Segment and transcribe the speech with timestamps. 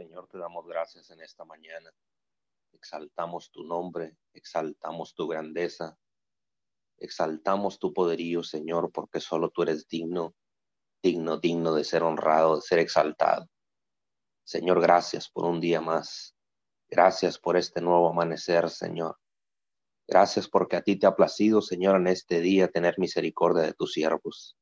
[0.00, 1.92] Señor, te damos gracias en esta mañana.
[2.72, 5.98] Exaltamos tu nombre, exaltamos tu grandeza,
[6.96, 10.34] exaltamos tu poderío, Señor, porque solo tú eres digno,
[11.02, 13.46] digno, digno de ser honrado, de ser exaltado.
[14.42, 16.34] Señor, gracias por un día más.
[16.88, 19.18] Gracias por este nuevo amanecer, Señor.
[20.08, 23.92] Gracias porque a ti te ha placido, Señor, en este día tener misericordia de tus
[23.92, 24.56] siervos.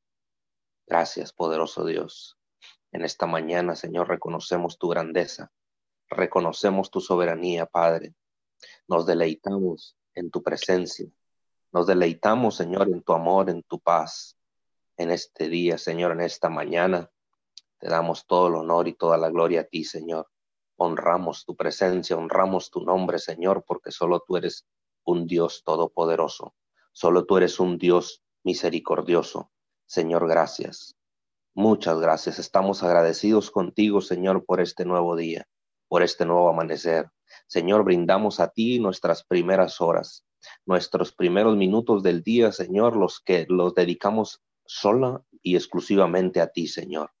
[0.85, 2.38] Gracias, poderoso Dios.
[2.91, 5.51] En esta mañana, Señor, reconocemos tu grandeza,
[6.09, 8.15] reconocemos tu soberanía, Padre.
[8.87, 11.07] Nos deleitamos en tu presencia,
[11.71, 14.35] nos deleitamos, Señor, en tu amor, en tu paz.
[14.97, 17.09] En este día, Señor, en esta mañana,
[17.77, 20.27] te damos todo el honor y toda la gloria a ti, Señor.
[20.75, 24.65] Honramos tu presencia, honramos tu nombre, Señor, porque solo tú eres
[25.05, 26.55] un Dios todopoderoso.
[26.91, 29.51] Solo tú eres un Dios misericordioso.
[29.85, 30.98] Señor, gracias.
[31.55, 32.39] Muchas gracias.
[32.39, 35.47] Estamos agradecidos contigo, Señor, por este nuevo día,
[35.87, 37.09] por este nuevo amanecer.
[37.47, 40.25] Señor, brindamos a ti nuestras primeras horas,
[40.65, 46.67] nuestros primeros minutos del día, Señor, los que los dedicamos sola y exclusivamente a ti,
[46.67, 47.11] Señor.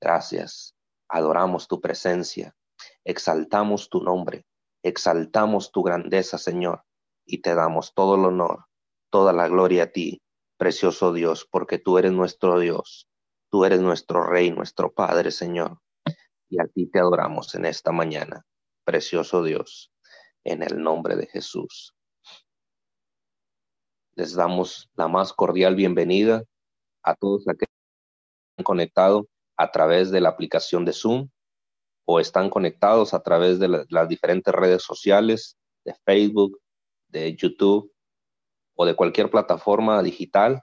[0.00, 0.74] Gracias.
[1.08, 2.56] Adoramos tu presencia,
[3.04, 4.46] exaltamos tu nombre,
[4.82, 6.82] exaltamos tu grandeza, Señor,
[7.24, 8.64] y te damos todo el honor,
[9.10, 10.22] toda la gloria a ti,
[10.58, 13.08] precioso Dios, porque tú eres nuestro Dios,
[13.54, 15.78] tú eres nuestro Rey, nuestro Padre, Señor,
[16.48, 18.44] y a ti te adoramos en esta mañana,
[18.82, 19.92] precioso Dios,
[20.42, 21.94] en el nombre de Jesús.
[24.16, 26.42] Les damos la más cordial bienvenida
[27.04, 31.28] a todos aquellos que han conectado a través de la aplicación de Zoom
[32.06, 36.60] o están conectados a través de las diferentes redes sociales, de Facebook,
[37.06, 37.94] de YouTube
[38.74, 40.60] o de cualquier plataforma digital.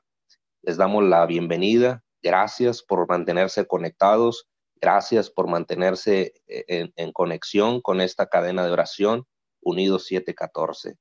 [0.62, 2.03] Les damos la bienvenida.
[2.22, 4.47] Gracias por mantenerse conectados.
[4.75, 9.25] Gracias por mantenerse eh, en, conexión con esta cadena de oración
[9.61, 10.97] Unidos 714.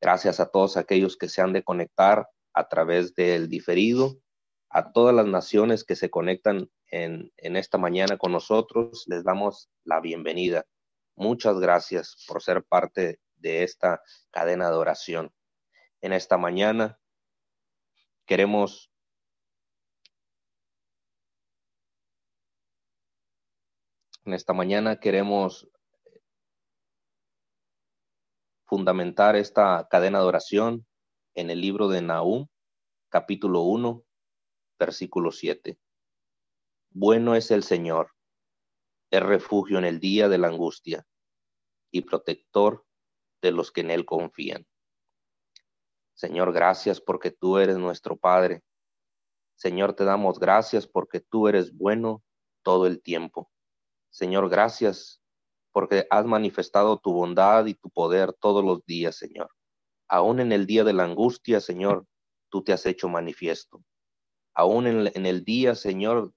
[0.00, 4.18] Gracias a todos aquellos que se han de conectar a través del diferido,
[4.70, 9.70] a todas las naciones que se conectan en, en esta mañana con nosotros, les damos
[9.84, 10.66] la bienvenida.
[11.14, 15.32] Muchas gracias por ser parte de esta cadena de oración
[16.00, 16.98] en esta mañana.
[18.26, 18.91] Queremos
[24.24, 25.68] en esta mañana queremos
[28.64, 30.86] fundamentar esta cadena de oración
[31.34, 32.46] en el libro de Nahum,
[33.08, 34.04] capítulo 1,
[34.78, 35.78] versículo 7.
[36.90, 38.12] Bueno es el Señor,
[39.10, 41.04] es refugio en el día de la angustia
[41.90, 42.86] y protector
[43.42, 44.66] de los que en Él confían.
[46.14, 48.62] Señor, gracias porque tú eres nuestro Padre.
[49.56, 52.22] Señor, te damos gracias porque tú eres bueno
[52.62, 53.50] todo el tiempo.
[54.12, 55.20] Señor, gracias
[55.72, 59.50] porque has manifestado tu bondad y tu poder todos los días, Señor.
[60.06, 62.06] Aún en el día de la angustia, Señor,
[62.48, 63.82] tú te has hecho manifiesto.
[64.54, 66.32] Aún en, el día, Señor,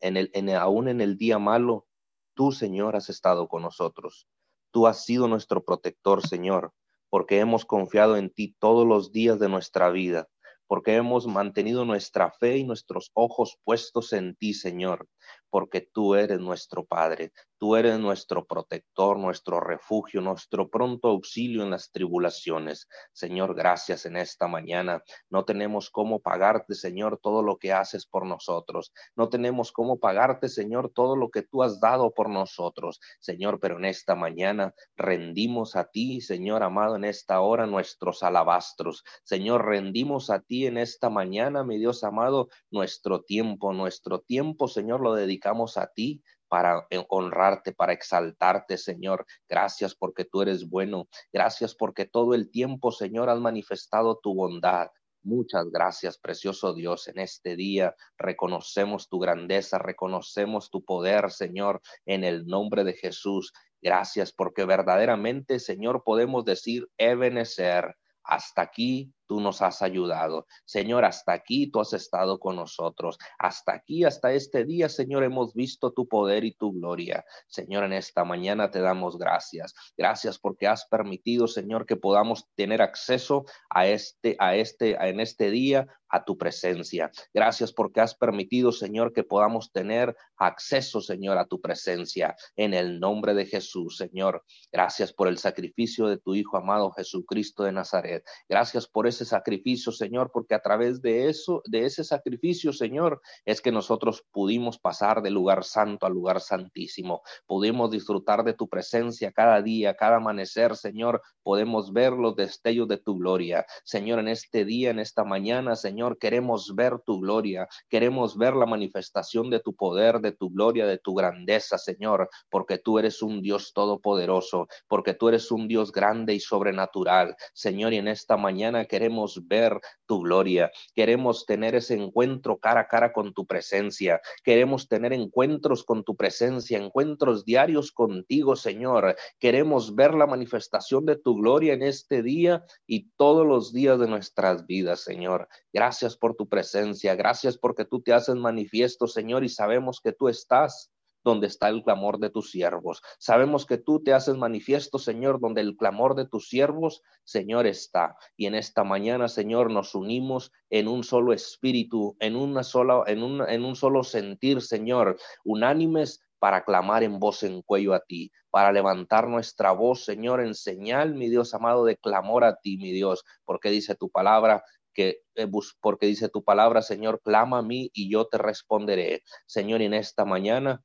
[0.00, 1.86] en el, en, aún en el día malo,
[2.34, 4.26] tú, Señor, has estado con nosotros.
[4.72, 6.72] Tú has sido nuestro protector, Señor
[7.10, 10.28] porque hemos confiado en ti todos los días de nuestra vida,
[10.66, 15.08] porque hemos mantenido nuestra fe y nuestros ojos puestos en ti, Señor,
[15.50, 21.70] porque tú eres nuestro Padre, tú eres nuestro protector, nuestro refugio, nuestro pronto auxilio en
[21.70, 22.88] las tribulaciones.
[23.12, 25.02] Señor, gracias en esta mañana.
[25.28, 28.92] No tenemos cómo pagarte, Señor, todo lo que haces por nosotros.
[29.16, 33.78] No tenemos cómo pagarte, Señor, todo lo que tú has dado por nosotros, Señor, pero
[33.78, 39.04] en esta mañana rendimos a ti, Señor amado, en esta hora nuestros alabastros.
[39.24, 45.00] Señor, rendimos a ti en esta mañana, mi Dios amado, nuestro tiempo, nuestro tiempo, Señor,
[45.00, 49.26] lo dedicamos a ti para honrarte, para exaltarte, Señor.
[49.48, 51.08] Gracias porque tú eres bueno.
[51.32, 54.88] Gracias porque todo el tiempo, Señor, has manifestado tu bondad.
[55.22, 57.08] Muchas gracias, precioso Dios.
[57.08, 63.52] En este día reconocemos tu grandeza, reconocemos tu poder, Señor, en el nombre de Jesús.
[63.82, 70.46] Gracias porque verdaderamente, Señor, podemos decir, Ebenezer, hasta aquí tú nos has ayudado.
[70.64, 73.18] Señor, hasta aquí tú has estado con nosotros.
[73.38, 77.24] Hasta aquí, hasta este día, Señor, hemos visto tu poder y tu gloria.
[77.46, 79.74] Señor, en esta mañana te damos gracias.
[79.96, 85.50] Gracias porque has permitido, Señor, que podamos tener acceso a este, a este, en este
[85.50, 87.10] día a tu presencia.
[87.32, 92.34] Gracias porque has permitido, Señor, que podamos tener acceso, Señor, a tu presencia.
[92.56, 94.44] En el nombre de Jesús, Señor.
[94.72, 98.24] Gracias por el sacrificio de tu Hijo amado Jesucristo de Nazaret.
[98.48, 103.20] Gracias por ese ese sacrificio, Señor, porque a través de eso, de ese sacrificio, Señor,
[103.44, 107.22] es que nosotros pudimos pasar del lugar santo al lugar santísimo.
[107.46, 111.20] Pudimos disfrutar de tu presencia cada día, cada amanecer, Señor.
[111.42, 113.66] Podemos ver los destellos de tu gloria.
[113.84, 117.66] Señor, en este día, en esta mañana, Señor, queremos ver tu gloria.
[117.88, 122.78] Queremos ver la manifestación de tu poder, de tu gloria, de tu grandeza, Señor, porque
[122.78, 127.34] tú eres un Dios todopoderoso, porque tú eres un Dios grande y sobrenatural.
[127.52, 129.07] Señor, y en esta mañana queremos
[129.46, 130.70] ver tu gloria.
[130.94, 134.20] Queremos tener ese encuentro cara a cara con tu presencia.
[134.44, 139.16] Queremos tener encuentros con tu presencia, encuentros diarios contigo, Señor.
[139.38, 144.08] Queremos ver la manifestación de tu gloria en este día y todos los días de
[144.08, 145.48] nuestras vidas, Señor.
[145.72, 147.14] Gracias por tu presencia.
[147.14, 150.90] Gracias porque tú te haces manifiesto, Señor, y sabemos que tú estás
[151.24, 153.02] donde está el clamor de tus siervos.
[153.18, 158.16] Sabemos que tú te haces manifiesto, Señor, donde el clamor de tus siervos, Señor, está.
[158.36, 163.22] Y en esta mañana, Señor, nos unimos en un solo espíritu, en una sola, en
[163.22, 168.30] un, en un solo sentir, Señor, unánimes para clamar en voz en cuello a ti,
[168.50, 172.92] para levantar nuestra voz, Señor, en señal, mi Dios amado, de clamor a ti, mi
[172.92, 174.62] Dios, porque dice tu palabra
[174.94, 175.48] que eh,
[175.80, 179.22] porque dice tu palabra, Señor, clama a mí y yo te responderé.
[179.46, 180.82] Señor, en esta mañana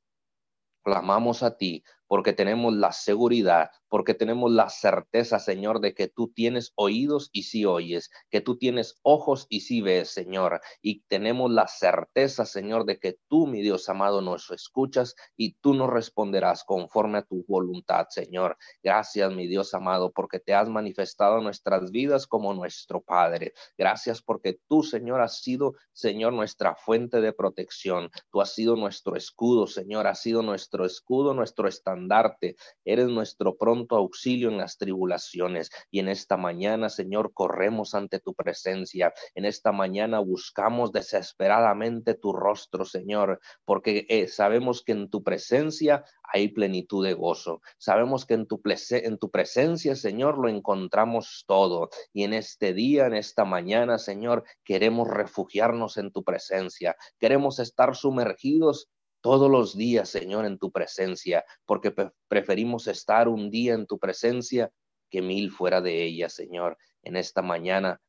[0.84, 1.82] clamamos a ti
[2.14, 7.42] porque tenemos la seguridad, porque tenemos la certeza, Señor, de que tú tienes oídos y
[7.42, 12.84] sí oyes, que tú tienes ojos y sí ves, Señor, y tenemos la certeza, Señor,
[12.84, 17.44] de que tú, mi Dios amado, nos escuchas y tú nos responderás conforme a tu
[17.48, 18.58] voluntad, Señor.
[18.80, 23.54] Gracias, mi Dios amado, porque te has manifestado nuestras vidas como nuestro Padre.
[23.76, 28.08] Gracias porque tú, Señor, has sido, Señor, nuestra fuente de protección.
[28.30, 33.56] Tú has sido nuestro escudo, Señor, has sido nuestro escudo, nuestro estandarte darte, Eres nuestro
[33.56, 35.70] pronto auxilio en las tribulaciones.
[35.90, 39.12] Y en esta mañana, Señor, corremos ante tu presencia.
[39.34, 46.04] En esta mañana buscamos desesperadamente tu rostro, Señor, porque eh, sabemos que en tu presencia
[46.22, 47.60] hay plenitud de gozo.
[47.78, 51.90] Sabemos que en tu presencia, Señor, lo encontramos todo.
[52.12, 56.96] Y en este día, en esta mañana, Señor, queremos refugiarnos en tu presencia.
[57.18, 58.88] Queremos estar sumergidos
[59.24, 61.94] todos los días, Señor, en tu presencia, porque
[62.28, 64.70] preferimos estar un día en tu presencia
[65.08, 66.76] que mil fuera de ella, Señor.
[67.02, 68.02] En esta mañana,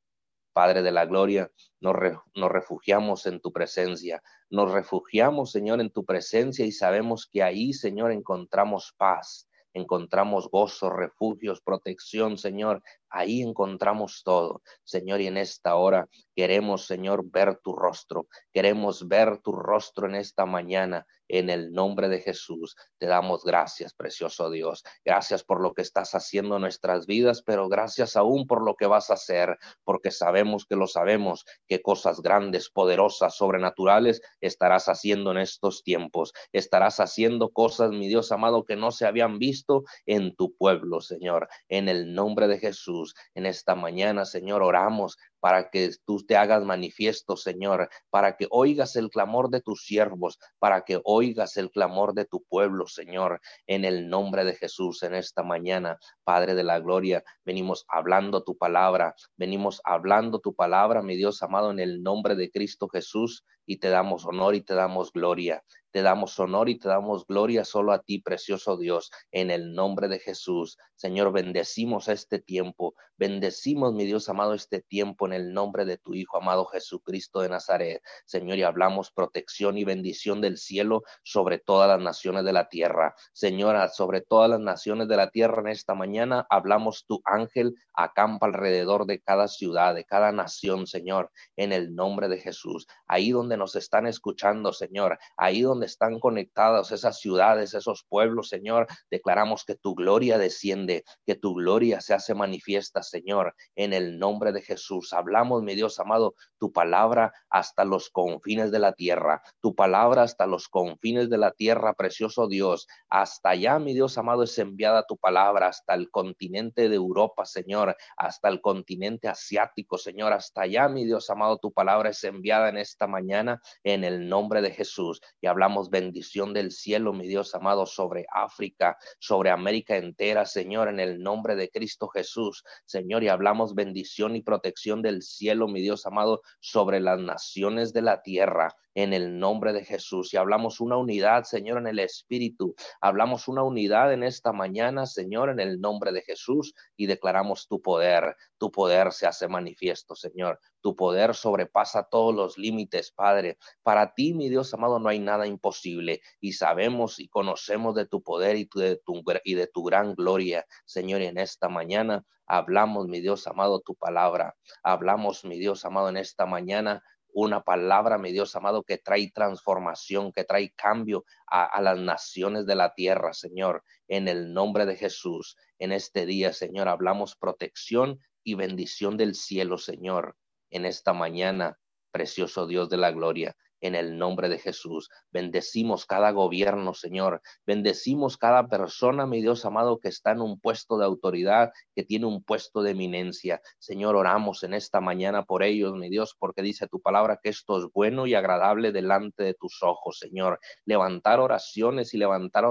[0.51, 1.95] Padre de la Gloria, nos,
[2.35, 4.21] nos, refugiamos en tu presencia.
[4.49, 10.89] Nos refugiamos, Señor, en tu presencia y sabemos que ahí, Señor, encontramos paz, encontramos gozo,
[10.89, 12.83] refugios, protección, Señor.
[13.17, 18.27] Ahí encontramos todo, Señor, y en esta hora queremos, Señor, ver tu rostro.
[18.53, 21.05] Queremos ver tu rostro en esta mañana.
[21.27, 24.83] En el nombre de Jesús te damos gracias, precioso Dios.
[25.03, 28.85] Gracias por lo que estás haciendo en nuestras vidas, pero gracias aún por lo que
[28.85, 35.31] vas a hacer, porque sabemos que lo sabemos, que cosas grandes, poderosas, sobrenaturales estarás haciendo
[35.31, 36.33] en estos tiempos.
[36.51, 41.47] Estarás haciendo cosas, mi Dios amado, que no se habían visto en tu pueblo, Señor.
[41.69, 46.65] En el nombre de Jesús, en esta mañana, Señor, oramos para que tú te hagas
[46.65, 52.15] manifiesto, Señor, para que oigas el clamor de tus siervos, para que oigas el clamor
[52.15, 56.79] de tu pueblo, Señor, en el nombre de Jesús en esta mañana, Padre de la
[56.79, 62.33] Gloria, venimos hablando tu palabra, venimos hablando tu palabra, mi Dios amado, en el nombre
[62.33, 65.63] de Cristo Jesús, y te damos honor y te damos gloria.
[65.91, 70.09] Te damos honor y te damos gloria solo a ti, precioso Dios, en el nombre
[70.09, 70.77] de Jesús.
[70.95, 76.13] Señor, bendecimos este tiempo, bendecimos, mi Dios amado, este tiempo en el nombre de tu
[76.13, 78.01] Hijo amado Jesucristo de Nazaret.
[78.25, 83.15] Señor, y hablamos protección y bendición del cielo sobre todas las naciones de la tierra.
[83.33, 88.45] Señora, sobre todas las naciones de la tierra en esta mañana hablamos tu ángel acampa
[88.47, 92.87] alrededor de cada ciudad, de cada nación, Señor, en el nombre de Jesús.
[93.07, 98.87] Ahí donde nos están escuchando, Señor, ahí donde están conectadas esas ciudades, esos pueblos, Señor.
[99.09, 104.51] Declaramos que tu gloria desciende, que tu gloria se hace manifiesta, Señor, en el nombre
[104.51, 105.13] de Jesús.
[105.15, 110.45] Hablamos, mi Dios amado, tu palabra hasta los confines de la tierra, tu palabra hasta
[110.45, 112.87] los confines de la tierra, precioso Dios.
[113.09, 117.95] Hasta allá, mi Dios amado, es enviada tu palabra hasta el continente de Europa, Señor,
[118.17, 120.33] hasta el continente asiático, Señor.
[120.33, 124.61] Hasta allá, mi Dios amado, tu palabra es enviada en esta mañana en el nombre
[124.61, 125.21] de Jesús.
[125.41, 130.99] Y hablamos bendición del cielo, mi Dios amado, sobre África, sobre América entera, Señor, en
[130.99, 136.05] el nombre de Cristo Jesús, Señor, y hablamos bendición y protección del cielo, mi Dios
[136.05, 140.33] amado, sobre las naciones de la tierra, en el nombre de Jesús.
[140.33, 142.75] Y hablamos una unidad, Señor, en el Espíritu.
[143.01, 147.81] Hablamos una unidad en esta mañana, Señor, en el nombre de Jesús y declaramos tu
[147.81, 148.35] poder.
[148.57, 150.59] Tu poder se hace manifiesto, Señor.
[150.81, 153.57] Tu poder sobrepasa todos los límites, Padre.
[153.83, 156.21] Para ti, mi Dios amado, no hay nada imposible.
[156.39, 160.65] Y sabemos y conocemos de tu poder y de tu, y de tu gran gloria,
[160.85, 161.21] Señor.
[161.21, 164.55] Y en esta mañana hablamos, mi Dios amado, tu palabra.
[164.83, 167.03] Hablamos, mi Dios amado, en esta mañana
[167.35, 172.65] una palabra, mi Dios amado, que trae transformación, que trae cambio a, a, las naciones
[172.65, 175.57] de la tierra, Señor, en el nombre de Jesús.
[175.77, 180.37] En este día, Señor, hablamos protección y bendición del cielo, Señor,
[180.69, 181.77] en esta mañana,
[182.11, 185.09] precioso Dios de la gloria en el nombre de Jesús.
[185.31, 187.41] Bendecimos cada gobierno, Señor.
[187.65, 192.25] Bendecimos cada persona, mi Dios amado, que está en un puesto de autoridad, que tiene
[192.25, 193.61] un puesto de eminencia.
[193.79, 197.77] Señor, oramos en esta mañana por ellos, mi Dios, porque dice tu palabra que esto
[197.77, 200.59] es bueno y agradable delante de tus ojos, Señor.
[200.85, 202.65] Levantar oraciones y levantar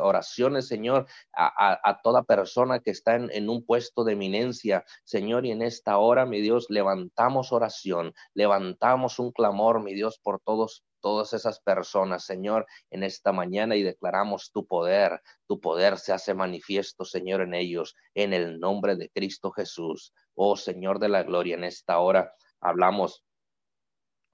[0.00, 5.62] oraciones, Señor, a, toda persona que está en, un puesto de eminencia, Señor, y en
[5.62, 11.60] esta hora, mi Dios, levantamos oración, levantamos un clamor, mi Dios, por todos todas esas
[11.60, 15.20] personas, Señor, en esta mañana y declaramos tu poder.
[15.46, 20.14] Tu poder se hace manifiesto, Señor, en ellos, en el nombre de Cristo Jesús.
[20.34, 23.22] Oh Señor de la gloria, en esta hora hablamos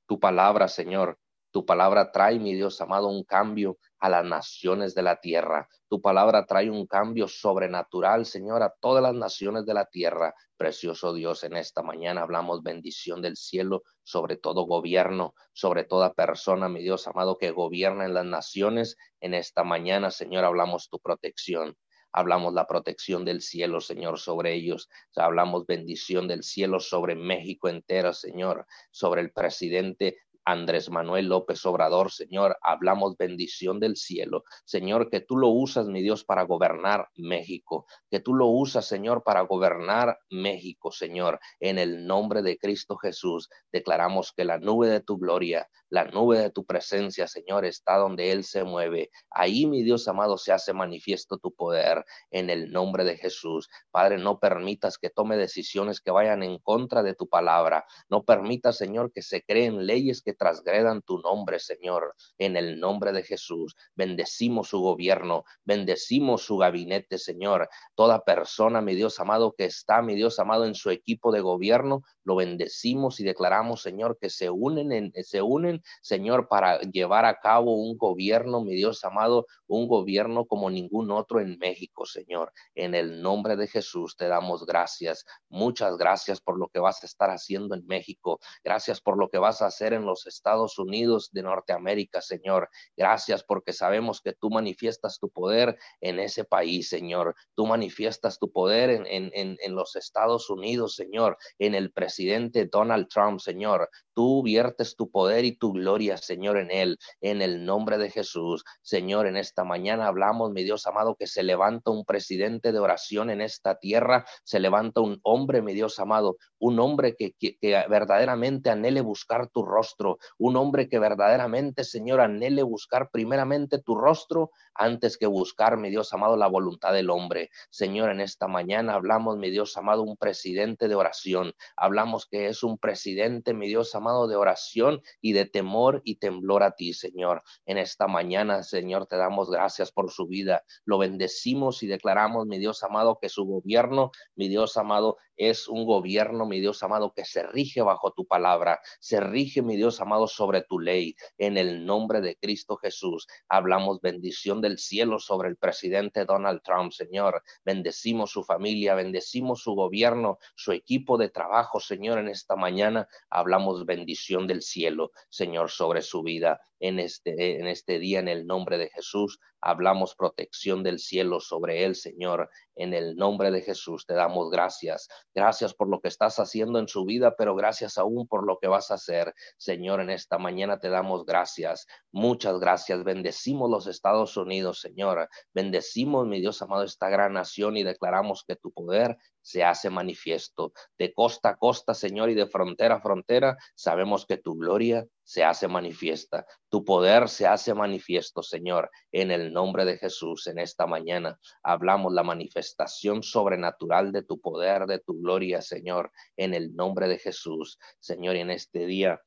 [0.06, 1.18] tu palabra, Señor.
[1.50, 5.68] Tu palabra trae, mi Dios amado, un cambio a las naciones de la tierra.
[5.88, 10.34] Tu palabra trae un cambio sobrenatural, Señor, a todas las naciones de la tierra.
[10.56, 16.68] Precioso Dios, en esta mañana hablamos bendición del cielo sobre todo gobierno, sobre toda persona,
[16.68, 18.96] mi Dios amado, que gobierna en las naciones.
[19.20, 21.76] En esta mañana, Señor, hablamos tu protección
[22.12, 24.88] hablamos la protección del cielo, Señor, sobre ellos.
[25.16, 32.10] hablamos bendición del cielo sobre México entero, Señor, sobre el presidente Andrés Manuel López Obrador,
[32.10, 34.44] Señor, hablamos bendición del cielo.
[34.64, 39.22] Señor, que tú lo usas, mi Dios, para gobernar México, que tú lo usas, Señor,
[39.22, 41.40] para gobernar México, Señor.
[41.60, 46.38] En el nombre de Cristo Jesús, declaramos que la nube de tu gloria, la nube
[46.38, 49.10] de tu presencia, Señor, está donde Él se mueve.
[49.30, 53.68] Ahí, mi Dios amado, se hace manifiesto tu poder en el nombre de Jesús.
[53.90, 57.84] Padre, no permitas que tome decisiones que vayan en contra de tu palabra.
[58.08, 63.12] No permitas, Señor, que se creen leyes que trasgredan tu nombre, Señor, en el nombre
[63.12, 63.76] de Jesús.
[63.94, 67.68] Bendecimos su gobierno, bendecimos su gabinete, Señor.
[67.94, 72.02] Toda persona, mi Dios amado, que está, mi Dios amado, en su equipo de gobierno,
[72.24, 77.40] lo bendecimos y declaramos, Señor, que se unen, en, se unen, Señor, para llevar a
[77.40, 82.52] cabo un gobierno, mi Dios amado, un gobierno como ningún otro en México, Señor.
[82.74, 85.24] En el nombre de Jesús te damos gracias.
[85.48, 88.40] Muchas gracias por lo que vas a estar haciendo en México.
[88.64, 92.68] Gracias por lo que vas a hacer en los Estados Unidos de Norteamérica, Señor.
[92.96, 97.34] Gracias porque sabemos que tú manifiestas tu poder en ese país, Señor.
[97.54, 103.08] Tú manifiestas tu poder en, en, en, los Estados Unidos, Señor, en el presidente Donald
[103.08, 103.88] Trump, Señor.
[104.14, 108.64] Tú viertes tu poder y tu gloria, Señor, en él, en el nombre de Jesús.
[108.82, 113.30] Señor, en esta mañana hablamos, mi Dios amado, que se levanta un presidente de oración
[113.30, 117.84] en esta tierra, se levanta un hombre, mi Dios amado, un hombre que, que, que
[117.88, 124.50] verdaderamente anhele buscar tu rostro un hombre que verdaderamente, Señor, anhele buscar primeramente tu rostro
[124.74, 127.50] antes que buscar, mi Dios amado, la voluntad del hombre.
[127.70, 131.52] Señor, en esta mañana hablamos, mi Dios amado, un presidente de oración.
[131.76, 136.62] Hablamos que es un presidente, mi Dios amado, de oración y de temor y temblor
[136.62, 137.42] a ti, Señor.
[137.66, 140.64] En esta mañana, Señor, te damos gracias por su vida.
[140.84, 145.86] Lo bendecimos y declaramos, mi Dios amado, que su gobierno, mi Dios amado, es un
[145.86, 150.26] gobierno, mi Dios amado, que se rige bajo tu palabra, se rige, mi Dios amado,
[150.26, 151.14] sobre tu ley.
[151.38, 156.92] En el nombre de Cristo Jesús, hablamos bendición del cielo sobre el presidente Donald Trump,
[156.92, 157.42] Señor.
[157.64, 163.08] Bendecimos su familia, bendecimos su gobierno, su equipo de trabajo, Señor, en esta mañana.
[163.28, 168.46] Hablamos bendición del cielo, Señor, sobre su vida en este, en este día en el
[168.46, 169.38] nombre de Jesús.
[169.60, 172.48] Hablamos protección del cielo sobre él, Señor.
[172.74, 175.08] En el nombre de Jesús te damos gracias.
[175.34, 178.68] Gracias por lo que estás haciendo en su vida, pero gracias aún por lo que
[178.68, 179.34] vas a hacer.
[179.58, 181.86] Señor, en esta mañana te damos gracias.
[182.12, 183.02] Muchas gracias.
[183.02, 185.28] Bendecimos los Estados Unidos, Señor.
[185.52, 190.72] Bendecimos, mi Dios amado, esta gran nación y declaramos que tu poder se hace manifiesto.
[190.98, 195.44] De costa a costa, Señor, y de frontera a frontera, sabemos que tu gloria se
[195.44, 196.44] hace manifiesta.
[196.68, 200.46] Tu poder se hace manifiesto, Señor, en el nombre de Jesús.
[200.48, 206.54] En esta mañana hablamos la manifestación sobrenatural de tu poder, de tu gloria, Señor, en
[206.54, 207.78] el nombre de Jesús.
[208.00, 209.20] Señor, y en este día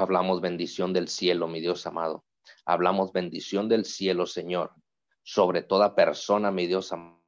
[0.00, 2.24] Hablamos bendición del cielo, mi Dios amado.
[2.64, 4.72] Hablamos bendición del cielo, Señor,
[5.24, 7.18] sobre toda persona, mi Dios amado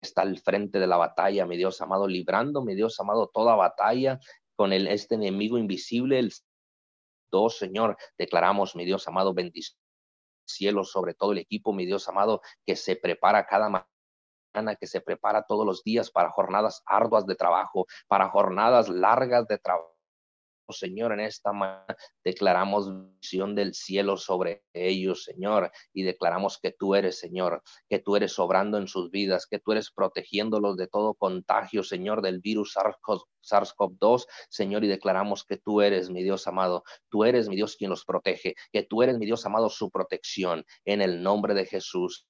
[0.00, 4.18] está al frente de la batalla, mi Dios amado, librando, mi Dios amado, toda batalla
[4.54, 6.32] con el, este enemigo invisible, el
[7.30, 9.78] dos, Señor, declaramos, mi Dios amado, bendición
[10.46, 15.02] cielo sobre todo el equipo, mi Dios amado, que se prepara cada mañana, que se
[15.02, 19.95] prepara todos los días para jornadas arduas de trabajo, para jornadas largas de trabajo
[20.72, 26.94] Señor, en esta mañana declaramos visión del cielo sobre ellos, Señor, y declaramos que tú
[26.94, 31.14] eres, Señor, que tú eres obrando en sus vidas, que tú eres protegiéndolos de todo
[31.14, 37.24] contagio, Señor, del virus SARS-CoV-2, Señor, y declaramos que tú eres, mi Dios amado, tú
[37.24, 41.02] eres, mi Dios, quien los protege, que tú eres, mi Dios amado, su protección, en
[41.02, 42.26] el nombre de Jesús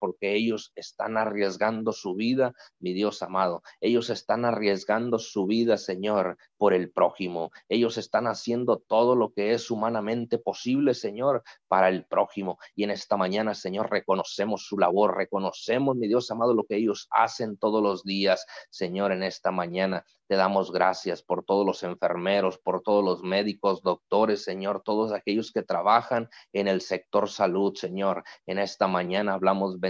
[0.00, 3.62] porque ellos están arriesgando su vida, mi Dios amado.
[3.80, 7.52] Ellos están arriesgando su vida, Señor, por el prójimo.
[7.68, 12.58] Ellos están haciendo todo lo que es humanamente posible, Señor, para el prójimo.
[12.74, 17.06] Y en esta mañana, Señor, reconocemos su labor, reconocemos, mi Dios amado, lo que ellos
[17.10, 20.04] hacen todos los días, Señor, en esta mañana.
[20.26, 25.50] Te damos gracias por todos los enfermeros, por todos los médicos, doctores, Señor, todos aquellos
[25.50, 28.22] que trabajan en el sector salud, Señor.
[28.46, 29.89] En esta mañana hablamos bendición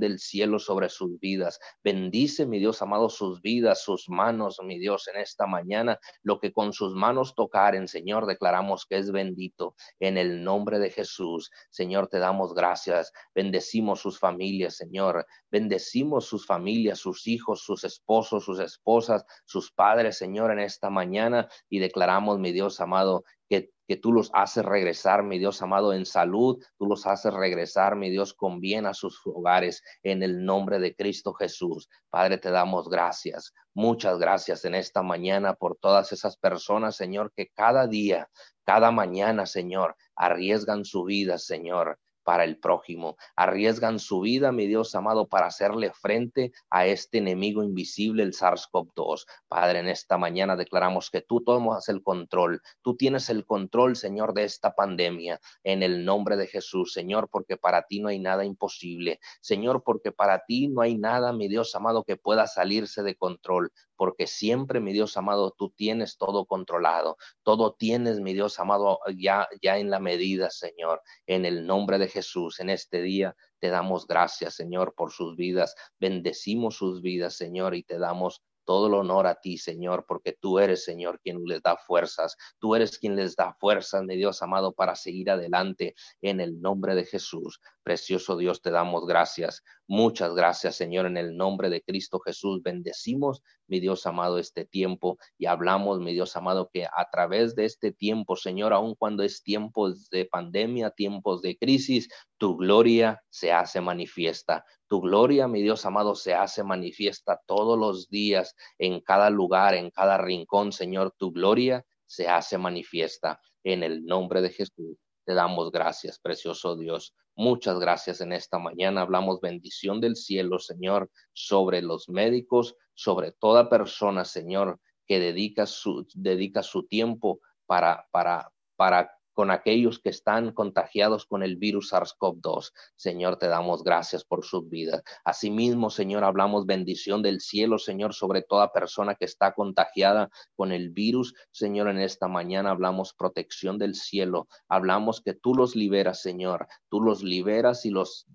[0.00, 1.58] del cielo sobre sus vidas.
[1.82, 5.98] Bendice, mi Dios amado, sus vidas, sus manos, mi Dios, en esta mañana.
[6.22, 9.74] Lo que con sus manos tocaren, Señor, declaramos que es bendito.
[9.98, 13.12] En el nombre de Jesús, Señor, te damos gracias.
[13.34, 15.26] Bendecimos sus familias, Señor.
[15.52, 21.46] Bendecimos sus familias, sus hijos, sus esposos, sus esposas, sus Padre, Señor, en esta mañana
[21.68, 26.06] y declaramos, mi Dios amado, que, que, tú los haces regresar, mi Dios amado, en
[26.06, 30.78] salud, tú los haces regresar, mi Dios, con bien a sus hogares, en el nombre
[30.78, 31.90] de Cristo Jesús.
[32.08, 37.48] Padre, te damos gracias, muchas gracias en esta mañana por todas esas personas, Señor, que
[37.48, 38.30] cada día,
[38.64, 43.16] cada mañana, Señor, arriesgan su vida, Señor para el prójimo.
[43.36, 49.26] Arriesgan su vida, mi Dios amado, para hacerle frente a este enemigo invisible, el SARS-CoV-2.
[49.48, 52.62] Padre, en esta mañana declaramos que tú tomas el control.
[52.82, 55.40] Tú tienes el control, Señor, de esta pandemia.
[55.64, 59.20] En el nombre de Jesús, Señor, porque para ti no hay nada imposible.
[59.40, 63.72] Señor, porque para ti no hay nada, mi Dios amado, que pueda salirse de control
[64.02, 69.46] porque siempre, mi Dios amado, tú tienes todo controlado, todo tienes, mi Dios amado, ya,
[69.62, 73.36] ya en la medida, Señor, en el nombre de Jesús, en este día.
[73.60, 75.76] Te damos gracias, Señor, por sus vidas.
[76.00, 80.58] Bendecimos sus vidas, Señor, y te damos todo el honor a ti, Señor, porque tú
[80.58, 82.36] eres, Señor, quien les da fuerzas.
[82.58, 86.94] Tú eres quien les da fuerzas, mi Dios amado, para seguir adelante en el nombre
[86.94, 87.60] de Jesús.
[87.82, 89.62] Precioso Dios, te damos gracias.
[89.94, 92.62] Muchas gracias, Señor, en el nombre de Cristo Jesús.
[92.62, 97.66] Bendecimos, mi Dios amado, este tiempo y hablamos, mi Dios amado, que a través de
[97.66, 103.52] este tiempo, Señor, aun cuando es tiempos de pandemia, tiempos de crisis, tu gloria se
[103.52, 104.64] hace manifiesta.
[104.88, 109.90] Tu gloria, mi Dios amado, se hace manifiesta todos los días, en cada lugar, en
[109.90, 111.14] cada rincón, Señor.
[111.18, 114.96] Tu gloria se hace manifiesta en el nombre de Jesús.
[115.24, 117.14] Te damos gracias, precioso Dios.
[117.34, 119.02] Muchas gracias en esta mañana.
[119.02, 126.06] Hablamos bendición del cielo, Señor, sobre los médicos, sobre toda persona, Señor, que dedica su,
[126.14, 132.72] dedica su tiempo para, para, para con aquellos que están contagiados con el virus SARS-CoV-2.
[132.96, 135.02] Señor, te damos gracias por sus vidas.
[135.24, 140.90] Asimismo, Señor, hablamos bendición del cielo, Señor, sobre toda persona que está contagiada con el
[140.90, 141.34] virus.
[141.50, 144.48] Señor, en esta mañana hablamos protección del cielo.
[144.68, 146.66] Hablamos que tú los liberas, Señor.
[146.88, 148.26] Tú los liberas y los,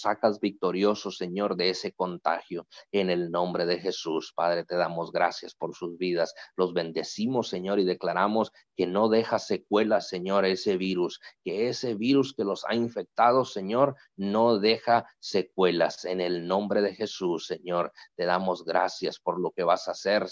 [0.00, 2.66] sacas victoriosos, Señor, de ese contagio.
[2.92, 6.34] En el nombre de Jesús, Padre, te damos gracias por sus vidas.
[6.56, 12.34] Los bendecimos, Señor, y declaramos que no deja secuelas, Señor ese virus, que ese virus
[12.34, 16.04] que los ha infectado, Señor, no deja secuelas.
[16.04, 20.26] En el nombre de Jesús, Señor, te damos gracias por lo que vas a hacer.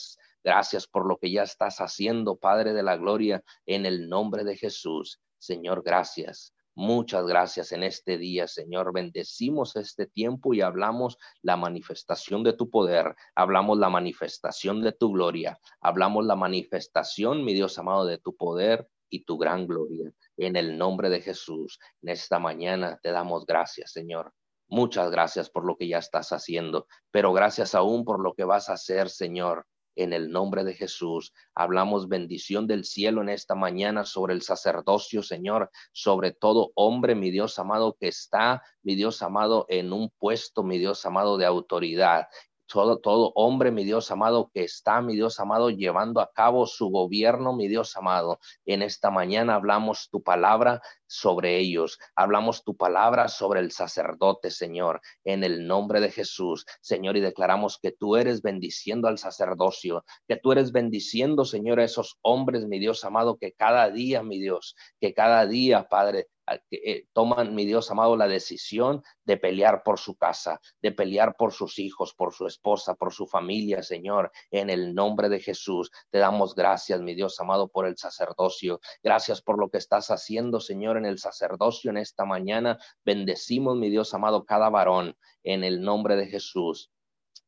[0.45, 4.57] Gracias por lo que ya estás haciendo, Padre de la Gloria, en el nombre de
[4.57, 5.21] Jesús.
[5.39, 6.55] Señor, gracias.
[6.79, 8.93] Muchas gracias en este día, Señor.
[8.93, 15.11] Bendecimos este tiempo y hablamos la manifestación de tu poder, hablamos la manifestación de tu
[15.11, 20.11] gloria, hablamos la manifestación, mi Dios amado, de tu poder y tu gran gloria.
[20.37, 24.33] En el nombre de Jesús, en esta mañana te damos gracias, Señor.
[24.69, 28.69] Muchas gracias por lo que ya estás haciendo, pero gracias aún por lo que vas
[28.69, 29.67] a hacer, Señor.
[29.99, 35.23] En el nombre de Jesús, hablamos bendición del cielo en esta mañana sobre el sacerdocio,
[35.23, 40.63] Señor, sobre todo hombre, mi Dios amado, que está, mi Dios amado, en un puesto,
[40.63, 42.27] mi Dios amado, de autoridad
[42.67, 46.89] todo, todo hombre, mi Dios amado, que está, mi Dios amado, llevando a cabo su
[46.91, 48.39] gobierno, mi Dios amado.
[48.65, 55.01] En esta mañana hablamos tu palabra sobre ellos, hablamos tu palabra sobre el sacerdote, Señor,
[55.25, 60.37] en el nombre de Jesús, Señor, y declaramos que tú eres bendiciendo al sacerdocio, que
[60.37, 64.77] tú eres bendiciendo, Señor, a esos hombres, mi Dios amado, que cada día, mi Dios,
[65.01, 66.29] que cada día, Padre,
[66.71, 71.53] eh, toman, mi Dios amado, la decisión de pelear por su casa, de pelear por
[71.53, 75.91] sus hijos, por su esposa, por su familia, Señor, en el nombre de Jesús.
[76.11, 78.81] Te damos gracias, mi Dios amado, por el sacerdocio.
[79.03, 82.79] Gracias por lo que estás haciendo, Señor, en el sacerdocio en esta mañana.
[83.05, 86.91] Bendecimos, mi Dios amado, cada varón en el nombre de Jesús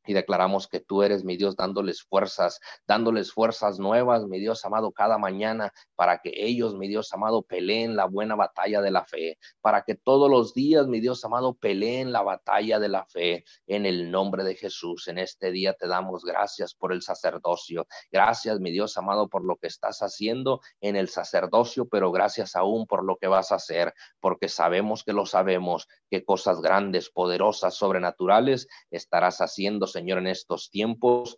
[0.08, 4.90] y declaramos que tú eres mi Dios dándoles fuerzas, dándoles fuerzas nuevas, mi Dios amado,
[4.90, 9.36] cada mañana para que ellos, mi Dios amado, peleen la buena batalla de la fe,
[9.60, 13.84] para que todos los días, mi Dios amado, peleen la batalla de la fe en
[13.84, 15.08] el nombre de Jesús.
[15.08, 17.86] En este día te damos gracias por el sacerdocio.
[18.10, 22.86] Gracias, mi Dios amado, por lo que estás haciendo en el sacerdocio, pero gracias aún
[22.86, 27.74] por lo que vas a hacer, porque sabemos que lo sabemos, que cosas grandes, poderosas,
[27.74, 31.37] sobrenaturales estarás haciendo, Señor, en estos tiempos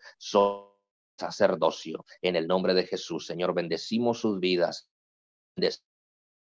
[1.19, 2.05] sacerdocio.
[2.21, 4.91] En el nombre de Jesús, Señor, bendecimos sus vidas.
[5.57, 5.87] Bendecimos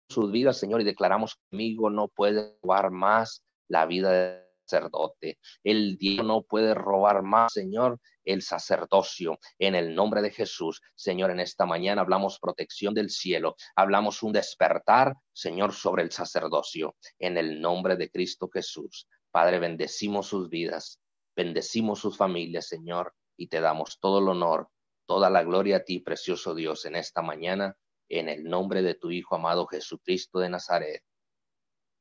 [0.09, 5.39] sus vidas, Señor, y declaramos que amigo no puede robar más la vida de sacerdote.
[5.63, 9.39] El Dios no puede robar más, Señor, el sacerdocio.
[9.57, 14.33] En el nombre de Jesús, Señor, en esta mañana hablamos protección del cielo, hablamos un
[14.33, 16.95] despertar, Señor, sobre el sacerdocio.
[17.19, 19.07] En el nombre de Cristo Jesús.
[19.31, 20.99] Padre, bendecimos sus vidas.
[21.35, 24.69] Bendecimos sus familias, Señor, y te damos todo el honor,
[25.05, 27.77] toda la gloria a ti, precioso Dios, en esta mañana,
[28.09, 31.03] en el nombre de tu Hijo amado Jesucristo de Nazaret.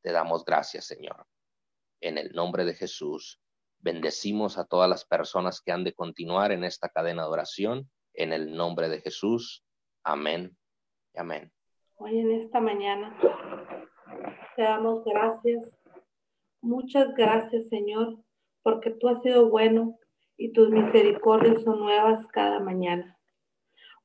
[0.02, 1.26] Te damos gracias, Señor.
[2.00, 3.40] En el nombre de Jesús,
[3.78, 8.32] bendecimos a todas las personas que han de continuar en esta cadena de oración, en
[8.32, 9.64] el nombre de Jesús.
[10.02, 10.56] Amén.
[11.14, 11.52] Amén.
[11.96, 13.16] Hoy en esta mañana
[14.56, 15.68] te damos gracias.
[16.62, 18.18] Muchas gracias, Señor,
[18.62, 19.98] porque tú has sido bueno
[20.36, 23.18] y tus misericordias son nuevas cada mañana.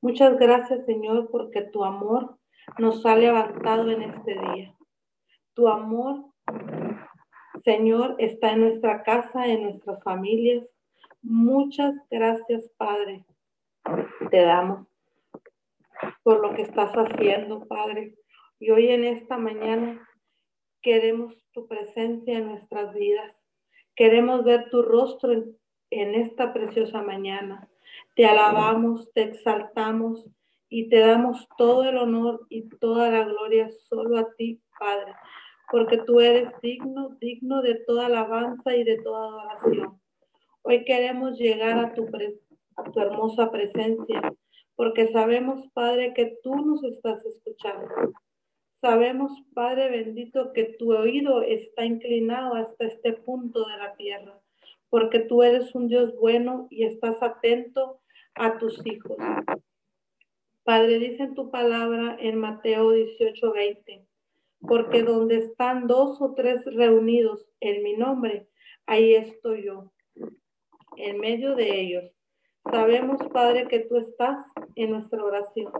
[0.01, 2.37] Muchas gracias, Señor, porque tu amor
[2.77, 4.75] nos ha levantado en este día.
[5.53, 6.25] Tu amor,
[7.63, 10.65] Señor, está en nuestra casa, en nuestras familias.
[11.21, 13.25] Muchas gracias, Padre.
[14.29, 14.87] Te damos
[16.23, 18.15] por lo que estás haciendo, Padre.
[18.59, 20.07] Y hoy en esta mañana
[20.81, 23.34] queremos tu presencia en nuestras vidas.
[23.95, 27.69] Queremos ver tu rostro en, esta preciosa mañana.
[28.15, 30.25] Te alabamos, te exaltamos
[30.69, 35.13] y te damos todo el honor y toda la gloria solo a ti, Padre,
[35.71, 40.01] porque tú eres digno, digno de toda alabanza y de toda adoración.
[40.63, 42.05] Hoy queremos llegar a tu,
[42.75, 44.33] a tu hermosa presencia,
[44.75, 47.87] porque sabemos, Padre, que tú nos estás escuchando.
[48.85, 54.39] Sabemos, Padre bendito, que tu oído está inclinado hasta este punto de la tierra,
[54.91, 57.99] porque tú eres un Dios bueno y estás atento
[58.35, 59.17] a tus hijos.
[60.63, 64.05] Padre, dice en tu palabra en Mateo 18, 20,
[64.59, 68.47] porque donde están dos o tres reunidos en mi nombre,
[68.85, 69.91] ahí estoy yo,
[70.95, 72.11] en medio de ellos.
[72.69, 74.45] Sabemos, Padre, que tú estás
[74.75, 75.71] en nuestra oración.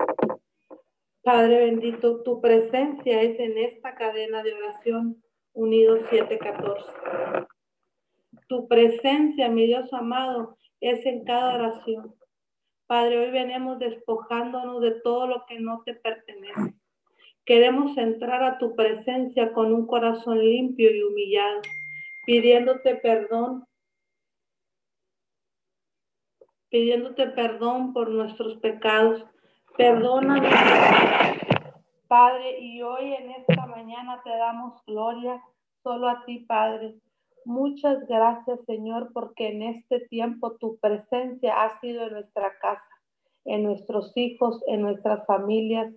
[1.26, 6.86] Padre bendito, tu presencia es en esta cadena de oración unidos 714.
[8.48, 12.14] Tu presencia, mi Dios amado, es en cada oración.
[12.86, 16.76] Padre, hoy venimos despojándonos de todo lo que no te pertenece.
[17.44, 21.62] Queremos entrar a tu presencia con un corazón limpio y humillado,
[22.28, 23.66] pidiéndote perdón,
[26.70, 29.26] pidiéndote perdón por nuestros pecados
[29.78, 30.54] Perdónanos,
[32.08, 35.44] Padre, y hoy en esta mañana te damos gloria
[35.84, 36.96] solo a ti, Padre.
[37.44, 42.88] Muchas gracias, Señor, porque en este tiempo tu presencia ha sido en nuestra casa,
[43.44, 45.94] en nuestros hijos, en nuestras familias.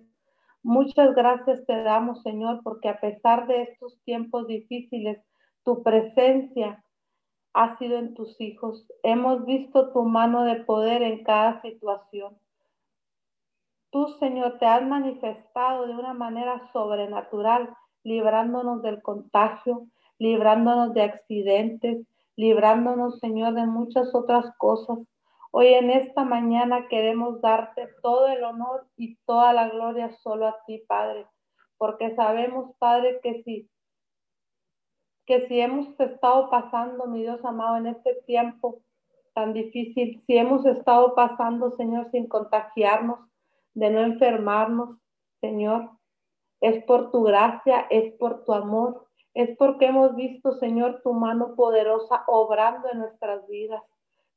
[0.61, 5.23] Muchas gracias te damos, Señor, porque a pesar de estos tiempos difíciles,
[5.63, 6.83] tu presencia
[7.53, 8.85] ha sido en tus hijos.
[9.03, 12.37] Hemos visto tu mano de poder en cada situación.
[13.91, 19.87] Tú, Señor, te has manifestado de una manera sobrenatural, librándonos del contagio,
[20.19, 24.99] librándonos de accidentes, librándonos, Señor, de muchas otras cosas.
[25.51, 30.57] Hoy en esta mañana queremos darte todo el honor y toda la gloria solo a
[30.67, 31.25] ti, Padre,
[31.77, 33.69] porque sabemos, Padre, que si
[35.25, 38.79] que si hemos estado pasando, mi Dios amado, en este tiempo
[39.35, 43.28] tan difícil, si hemos estado pasando, Señor, sin contagiarnos,
[43.73, 44.97] de no enfermarnos,
[45.41, 45.91] Señor,
[46.61, 51.55] es por tu gracia, es por tu amor, es porque hemos visto, Señor, tu mano
[51.55, 53.81] poderosa obrando en nuestras vidas.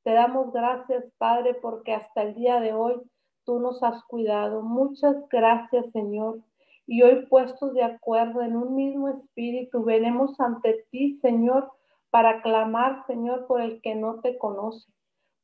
[0.05, 3.01] Te damos gracias, Padre, porque hasta el día de hoy
[3.45, 4.63] tú nos has cuidado.
[4.63, 6.41] Muchas gracias, Señor.
[6.87, 11.71] Y hoy puestos de acuerdo en un mismo espíritu, venimos ante ti, Señor,
[12.11, 14.93] para clamar, Señor, por el que no te conoce,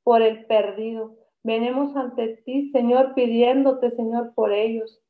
[0.02, 1.14] por el perdido.
[1.48, 5.00] Venimos ante ti, Señor, pidiéndote, Señor, por ellos.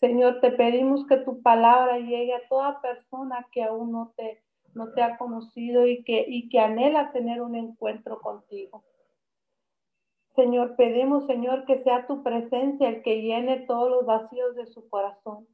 [0.00, 4.42] Señor, te pedimos que tu palabra llegue a toda persona que aún no te,
[4.72, 8.82] no te ha conocido y que, y que anhela tener un encuentro contigo.
[10.34, 14.88] Señor, pedimos, Señor, que sea tu presencia el que llene todos los vacíos de su
[14.88, 15.46] corazón.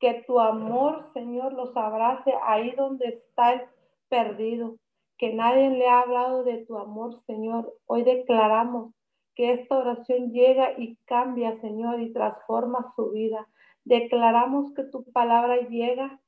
[0.00, 3.60] Que tu amor, Señor, los abrace ahí donde está el
[4.08, 4.74] perdido.
[5.18, 7.72] Que nadie le ha hablado de tu amor, Señor.
[7.86, 8.97] Hoy declaramos
[9.38, 13.46] que esta oración llega y cambia, Señor, y transforma su vida.
[13.84, 16.18] Declaramos que tu palabra llega,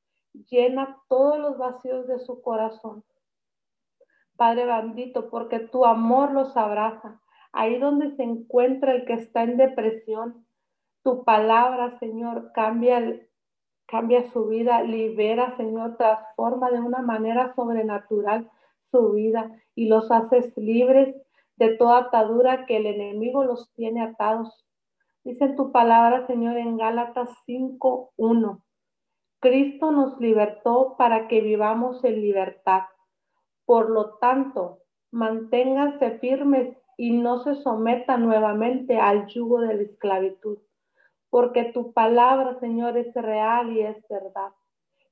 [0.48, 3.02] llena todos los vacíos de su corazón.
[4.36, 7.20] Padre bendito, porque tu amor los abraza.
[7.50, 10.46] Ahí donde se encuentra el que está en depresión,
[11.02, 13.18] tu palabra, Señor, cambia,
[13.86, 18.48] cambia su vida, libera, Señor, transforma de una manera sobrenatural
[18.92, 21.16] su vida y los haces libres
[21.60, 24.66] de toda atadura que el enemigo los tiene atados.
[25.24, 28.62] Dice tu palabra, Señor, en Gálatas 5.1.
[29.40, 32.84] Cristo nos libertó para que vivamos en libertad.
[33.66, 34.78] Por lo tanto,
[35.12, 40.58] manténganse firmes y no se sometan nuevamente al yugo de la esclavitud,
[41.28, 44.52] porque tu palabra, Señor, es real y es verdad.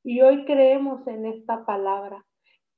[0.03, 2.25] Y hoy creemos en esta palabra,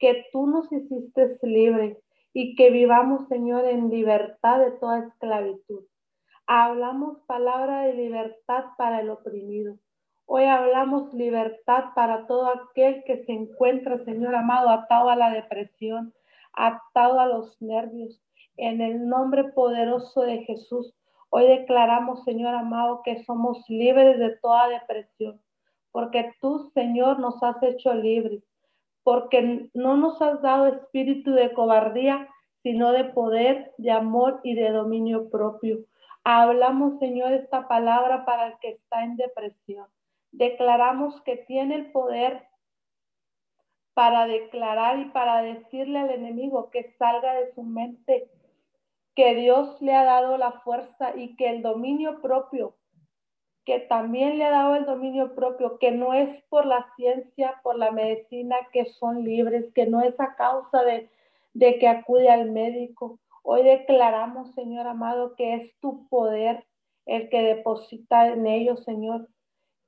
[0.00, 1.98] que tú nos hiciste libres
[2.32, 5.84] y que vivamos, Señor, en libertad de toda esclavitud.
[6.46, 9.76] Hablamos palabra de libertad para el oprimido.
[10.26, 16.14] Hoy hablamos libertad para todo aquel que se encuentra, Señor amado, atado a la depresión,
[16.52, 18.22] atado a los nervios.
[18.56, 20.94] En el nombre poderoso de Jesús,
[21.30, 25.40] hoy declaramos, Señor amado, que somos libres de toda depresión,
[25.90, 28.44] porque tú, Señor, nos has hecho libres,
[29.10, 32.28] porque no nos has dado espíritu de cobardía,
[32.62, 35.80] sino de poder, de amor y de dominio propio.
[36.22, 39.88] Hablamos, Señor, esta palabra para el que está en depresión.
[40.30, 42.46] Declaramos que tiene el poder
[43.94, 48.30] para declarar y para decirle al enemigo que salga de su mente,
[49.16, 52.76] que Dios le ha dado la fuerza y que el dominio propio,
[53.64, 57.76] que también le ha dado el dominio propio, que no es por la ciencia, por
[57.78, 61.10] la medicina, que son libres, que no es a causa de,
[61.54, 66.66] de que acude al médico, Hoy declaramos, Señor amado, que es tu poder
[67.06, 69.28] el que deposita en ellos, Señor.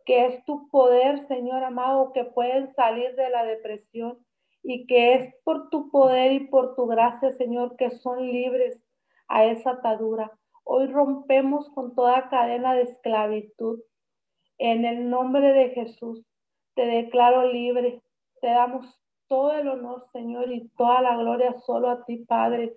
[0.05, 4.19] Que es tu poder, Señor amado, que pueden salir de la depresión
[4.63, 8.81] y que es por tu poder y por tu gracia, Señor, que son libres
[9.29, 10.33] a esa atadura.
[10.65, 13.81] Hoy rompemos con toda cadena de esclavitud.
[14.59, 16.25] En el nombre de Jesús,
[16.75, 18.03] te declaro libre.
[18.41, 18.99] Te damos
[19.29, 22.77] todo el honor, Señor, y toda la gloria solo a ti, Padre.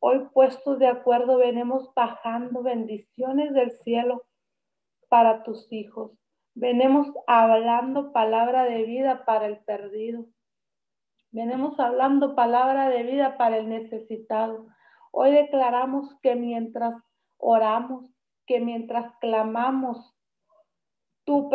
[0.00, 4.24] Hoy puestos de acuerdo venimos bajando bendiciones del cielo
[5.08, 6.10] para tus hijos.
[6.54, 10.26] Venimos hablando palabra de vida para el perdido.
[11.30, 14.66] Venimos hablando palabra de vida para el necesitado.
[15.12, 16.94] Hoy declaramos que mientras
[17.36, 18.10] oramos,
[18.46, 20.14] que mientras clamamos,
[21.24, 21.50] tu,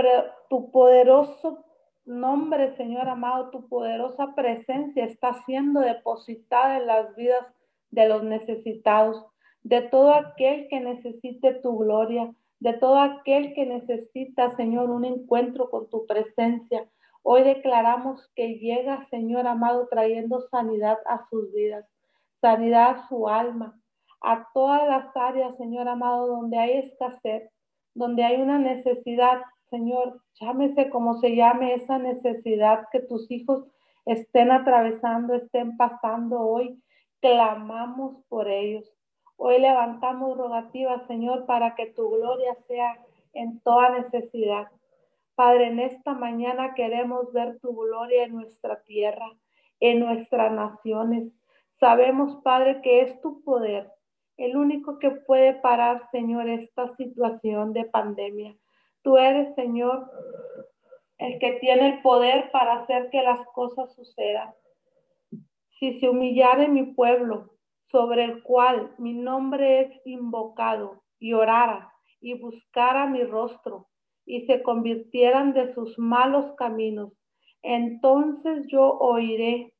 [0.49, 1.65] tu poderoso
[2.05, 7.45] nombre, Señor amado, tu poderosa presencia está siendo depositada en las vidas
[7.89, 9.25] de los necesitados,
[9.63, 15.69] de todo aquel que necesite tu gloria, de todo aquel que necesita, Señor, un encuentro
[15.69, 16.87] con tu presencia.
[17.23, 21.85] Hoy declaramos que llega, Señor amado, trayendo sanidad a sus vidas,
[22.41, 23.79] sanidad a su alma,
[24.21, 27.49] a todas las áreas, Señor amado, donde hay escasez,
[27.93, 33.65] donde hay una necesidad, Señor, llámese como se llame esa necesidad que tus hijos
[34.05, 36.81] estén atravesando, estén pasando hoy
[37.19, 38.91] clamamos por ellos.
[39.35, 42.97] Hoy levantamos rogativas, Señor, para que tu gloria sea
[43.33, 44.67] en toda necesidad.
[45.35, 49.29] Padre, en esta mañana queremos ver tu gloria en nuestra tierra,
[49.79, 51.31] en nuestras naciones.
[51.79, 53.91] Sabemos, Padre, que es tu poder
[54.37, 58.55] el único que puede parar, Señor, esta situación de pandemia.
[59.01, 60.11] Tú eres, Señor,
[61.17, 64.53] el que tiene el poder para hacer que las cosas sucedan
[65.79, 67.51] si se humillare mi pueblo,
[67.91, 73.87] sobre el cual mi nombre es invocado, y orara y buscara mi rostro,
[74.25, 77.13] y se convirtieran de sus malos caminos,
[77.61, 79.73] entonces yo oiré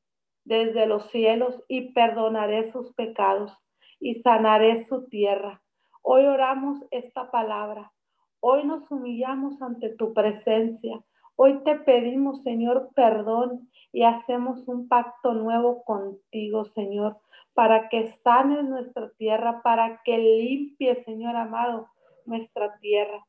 [0.48, 3.52] desde los cielos y perdonaré sus pecados
[4.00, 5.60] y sanaré su tierra.
[6.00, 7.92] Hoy oramos esta palabra.
[8.40, 11.04] Hoy nos humillamos ante tu presencia.
[11.36, 17.18] Hoy te pedimos, Señor, perdón y hacemos un pacto nuevo contigo, Señor,
[17.52, 21.88] para que sanes nuestra tierra, para que limpie, Señor amado,
[22.24, 23.22] nuestra tierra,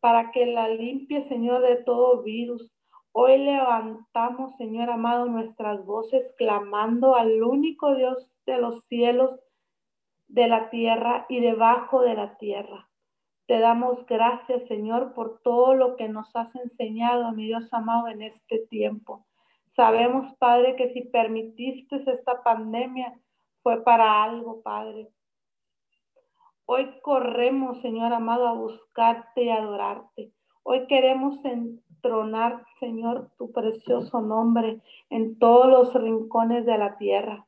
[0.00, 2.68] para que la limpie, Señor, de todo virus,
[3.14, 9.38] Hoy levantamos, Señor amado, nuestras voces clamando al único Dios de los cielos,
[10.28, 12.88] de la tierra y debajo de la tierra.
[13.46, 18.22] Te damos gracias, Señor, por todo lo que nos has enseñado, mi Dios amado, en
[18.22, 19.26] este tiempo.
[19.76, 23.12] Sabemos, Padre, que si permitiste esta pandemia
[23.62, 25.10] fue para algo, Padre.
[26.64, 30.32] Hoy corremos, Señor amado, a buscarte y adorarte.
[30.62, 31.42] Hoy queremos
[32.02, 37.46] tronar, Señor, tu precioso nombre en todos los rincones de la tierra.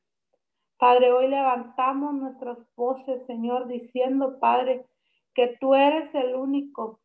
[0.78, 4.86] Padre, hoy levantamos nuestras voces, Señor, diciendo, Padre,
[5.34, 7.00] que tú eres el único,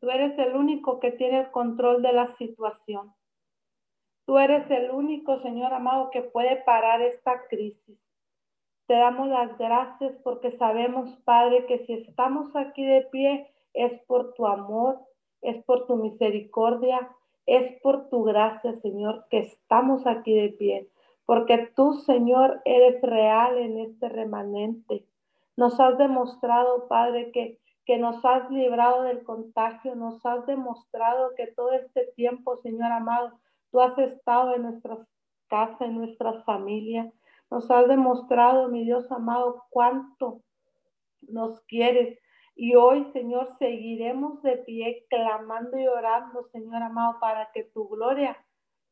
[0.00, 3.14] tú eres el único que tiene el control de la situación.
[4.26, 7.98] Tú eres el único, Señor amado, que puede parar esta crisis.
[8.86, 14.34] Te damos las gracias porque sabemos, Padre, que si estamos aquí de pie es por
[14.34, 15.00] tu amor,
[15.42, 17.10] es por tu misericordia,
[17.46, 20.88] es por tu gracia, Señor, que estamos aquí de pie,
[21.26, 25.04] porque tú, Señor, eres real en este remanente.
[25.56, 31.48] Nos has demostrado, Padre, que, que nos has librado del contagio, nos has demostrado que
[31.48, 33.32] todo este tiempo, Señor amado,
[33.70, 35.00] tú has estado en nuestras
[35.48, 37.12] casas, en nuestras familias.
[37.50, 40.40] Nos has demostrado, mi Dios amado, cuánto
[41.20, 42.18] nos quieres,
[42.54, 48.36] y hoy, Señor, seguiremos de pie clamando y orando, Señor amado, para que tu gloria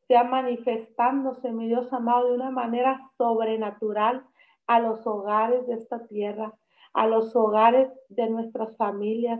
[0.07, 4.25] sea manifestándose, mi Dios amado, de una manera sobrenatural
[4.67, 6.53] a los hogares de esta tierra,
[6.93, 9.39] a los hogares de nuestras familias,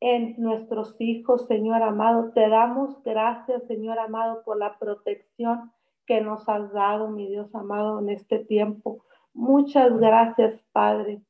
[0.00, 2.32] en nuestros hijos, Señor amado.
[2.32, 5.72] Te damos gracias, Señor amado, por la protección
[6.06, 9.04] que nos has dado, mi Dios amado, en este tiempo.
[9.34, 11.20] Muchas gracias, Padre.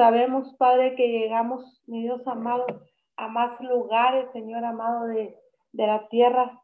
[0.00, 2.64] Sabemos, Padre, que llegamos, mi Dios amado,
[3.18, 5.36] a más lugares, Señor amado, de,
[5.72, 6.58] de la tierra.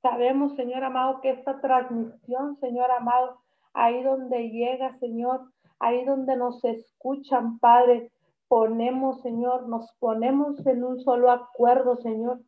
[0.00, 3.40] Sabemos, Señor amado, que esta transmisión, Señor amado,
[3.72, 5.40] ahí donde llega, Señor,
[5.80, 8.12] ahí donde nos escuchan, Padre,
[8.46, 12.38] ponemos, Señor, nos ponemos en un solo acuerdo, Señor,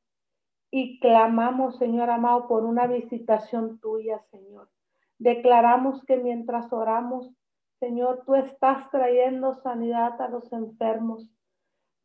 [0.70, 4.68] y clamamos, Señor amado, por una visitación tuya, Señor.
[5.18, 7.34] Declaramos que mientras oramos,
[7.80, 11.28] Señor, tú estás trayendo sanidad a los enfermos,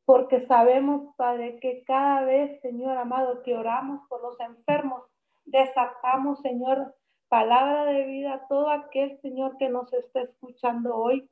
[0.06, 5.04] porque sabemos, Padre, que cada vez, Señor amado, que oramos por los enfermos,
[5.46, 6.94] desatamos, Señor,
[7.30, 11.30] palabra de vida a todo aquel, Señor, que nos está escuchando hoy.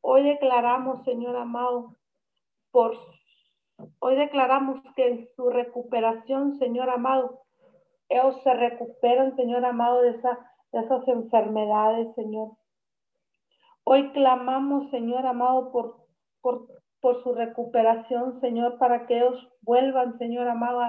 [0.00, 1.96] Hoy declaramos, Señor amado,
[2.70, 2.96] por
[3.98, 7.42] hoy declaramos que en su recuperación, Señor amado,
[8.08, 10.38] ellos se recuperan, Señor amado, de, esa,
[10.72, 12.59] de esas enfermedades, Señor.
[13.92, 20.80] Hoy clamamos, Señor amado, por, su recuperación, Señor, para que ellos vuelvan, Señor amado,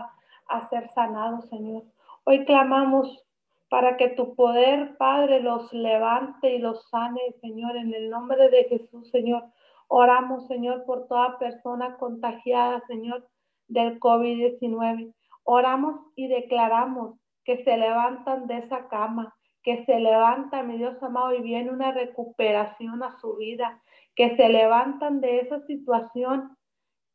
[0.48, 1.82] a, ser sanados, Señor.
[2.26, 3.26] Hoy clamamos
[3.72, 8.66] para que tu poder, Padre, los levante y los sane, Señor, en el nombre de
[8.66, 9.46] Jesús, Señor.
[9.88, 13.28] Oramos, Señor, por toda persona contagiada, Señor,
[13.68, 15.12] del COVID-19.
[15.44, 21.34] Oramos y declaramos que se levantan de esa cama, que se levanta, mi Dios amado,
[21.34, 23.82] y viene una recuperación a su vida,
[24.16, 26.58] que se levantan de esa situación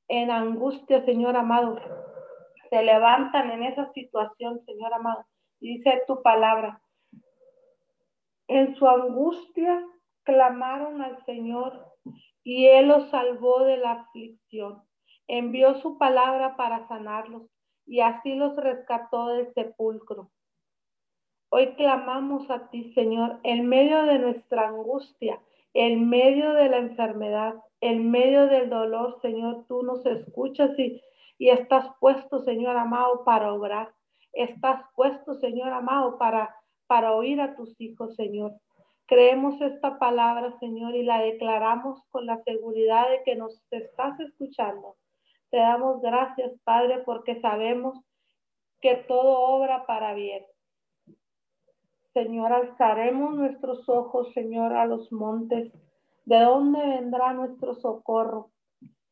[0.08, 1.78] en angustia, Señor amado.
[2.70, 5.24] Se levantan en esa situación, Señor amado.
[5.60, 6.80] dice tu palabra.
[8.48, 9.84] En su angustia
[10.22, 11.84] clamaron al Señor
[12.44, 14.82] y Él los salvó de la aflicción.
[15.26, 17.42] Envió su palabra para sanarlos
[17.86, 20.30] y así los rescató del sepulcro.
[21.58, 25.40] Hoy clamamos a ti, Señor, en medio de nuestra angustia,
[25.72, 31.00] en medio de la enfermedad, en medio del dolor, Señor, tú nos escuchas y,
[31.38, 33.90] y estás puesto, Señor amado, para obrar.
[34.34, 36.54] Estás puesto, Señor amado, para,
[36.86, 38.52] para oír a tus hijos, Señor.
[39.06, 44.96] Creemos esta palabra, Señor, y la declaramos con la seguridad de que nos estás escuchando.
[45.48, 47.98] Te damos gracias, Padre, porque sabemos
[48.82, 50.44] que todo obra para bien
[52.16, 55.70] Señor, alzaremos nuestros ojos, Señor, a los montes.
[56.24, 58.52] ¿De dónde vendrá nuestro socorro?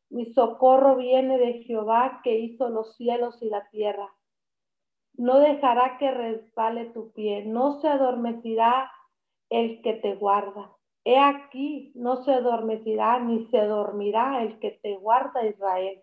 [0.09, 4.11] Mi socorro viene de Jehová que hizo los cielos y la tierra.
[5.13, 8.91] No dejará que resbale tu pie, no se adormecerá
[9.51, 10.71] el que te guarda.
[11.03, 16.01] He aquí, no se adormecerá ni se dormirá el que te guarda Israel.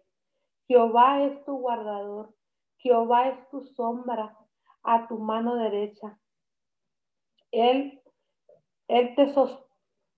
[0.68, 2.32] Jehová es tu guardador,
[2.76, 4.38] Jehová es tu sombra
[4.84, 6.20] a tu mano derecha.
[7.52, 8.02] Él,
[8.88, 9.32] él te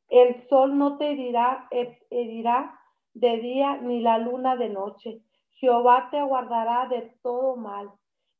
[0.09, 1.69] el sol no te herirá,
[2.11, 2.79] herirá
[3.15, 5.23] de día ni la luna de noche.
[5.51, 7.91] Jehová te guardará de todo mal.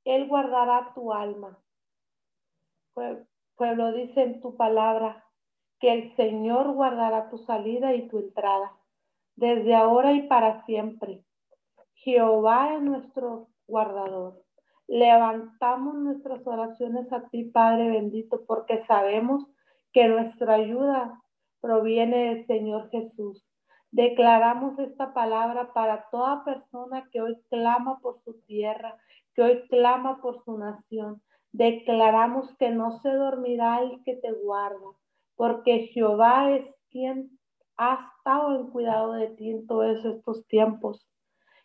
[0.05, 1.59] Él guardará tu alma.
[3.57, 5.25] Pueblo, dice en tu palabra
[5.81, 8.73] que el Señor guardará tu salida y tu entrada,
[9.35, 11.25] desde ahora y para siempre.
[11.95, 14.44] Jehová es nuestro guardador.
[14.87, 19.47] Levantamos nuestras oraciones a ti, Padre bendito, porque sabemos
[19.93, 21.21] que nuestra ayuda
[21.61, 23.43] proviene del Señor Jesús.
[23.91, 28.99] Declaramos esta palabra para toda persona que hoy clama por su tierra,
[29.35, 31.23] que hoy clama por su nación.
[31.53, 34.91] Declaramos que no se dormirá el que te guarda,
[35.37, 37.39] porque Jehová es quien
[37.77, 41.07] ha estado en cuidado de ti en todos estos tiempos.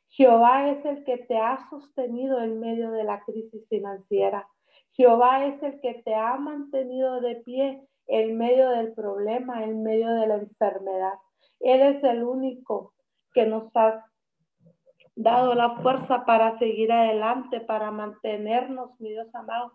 [0.10, 4.48] Jehová es el que te ha sostenido en medio de la crisis financiera.
[4.94, 10.10] Jehová es el que te ha mantenido de pie en medio del problema, en medio
[10.14, 11.14] de la enfermedad.
[11.60, 12.94] Él es el único
[13.34, 14.06] que nos ha
[15.16, 19.74] dado la fuerza para seguir adelante, para mantenernos, mi Dios amado,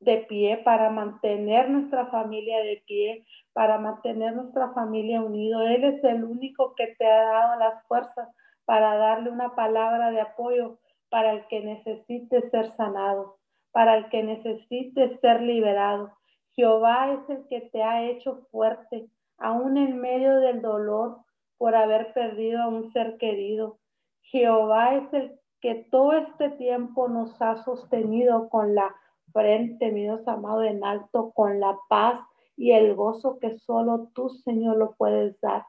[0.00, 5.62] de pie, para mantener nuestra familia de pie, para mantener nuestra familia unido.
[5.62, 8.28] Él es el único que te ha dado las fuerzas
[8.64, 10.78] para darle una palabra de apoyo
[11.10, 13.36] para el que necesite ser sanado,
[13.70, 16.12] para el que necesite ser liberado.
[16.54, 19.08] Jehová es el que te ha hecho fuerte,
[19.38, 21.18] aún en medio del dolor
[21.58, 23.78] por haber perdido a un ser querido.
[24.22, 28.94] Jehová es el que todo este tiempo nos ha sostenido con la
[29.32, 32.20] frente, mi Dios amado, en alto, con la paz
[32.56, 35.64] y el gozo que solo tú, Señor, lo puedes dar.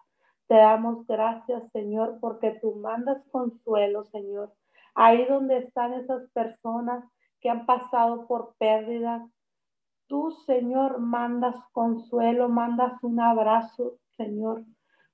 [0.48, 4.54] Te damos gracias, Señor, porque tú mandas consuelo, Señor.
[4.96, 7.04] Ahí donde están esas personas
[7.42, 9.24] que han pasado por pérdidas,
[10.08, 14.64] tú, Señor, mandas consuelo, mandas un abrazo, Señor.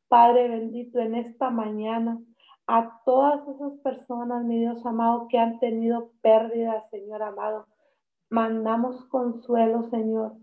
[0.08, 2.20] Padre bendito, en esta mañana,
[2.68, 7.68] a todas esas personas, mi Dios amado, que han tenido pérdidas, Señor amado,
[8.30, 10.34] mandamos consuelo, Señor.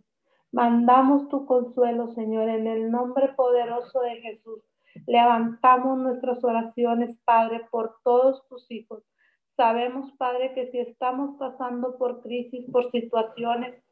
[0.52, 4.62] Mandamos tu consuelo, Señor, en el nombre poderoso de Jesús.
[5.06, 9.04] Levantamos nuestras oraciones, Padre, por todos tus hijos.
[9.56, 13.82] Sabemos, Padre, que si estamos pasando por crisis, por situaciones,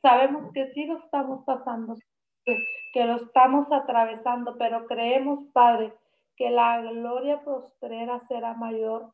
[0.00, 1.96] sabemos que sí lo estamos pasando,
[2.44, 5.92] que, lo estamos atravesando, pero creemos, Padre,
[6.36, 9.12] que la gloria postrera será mayor,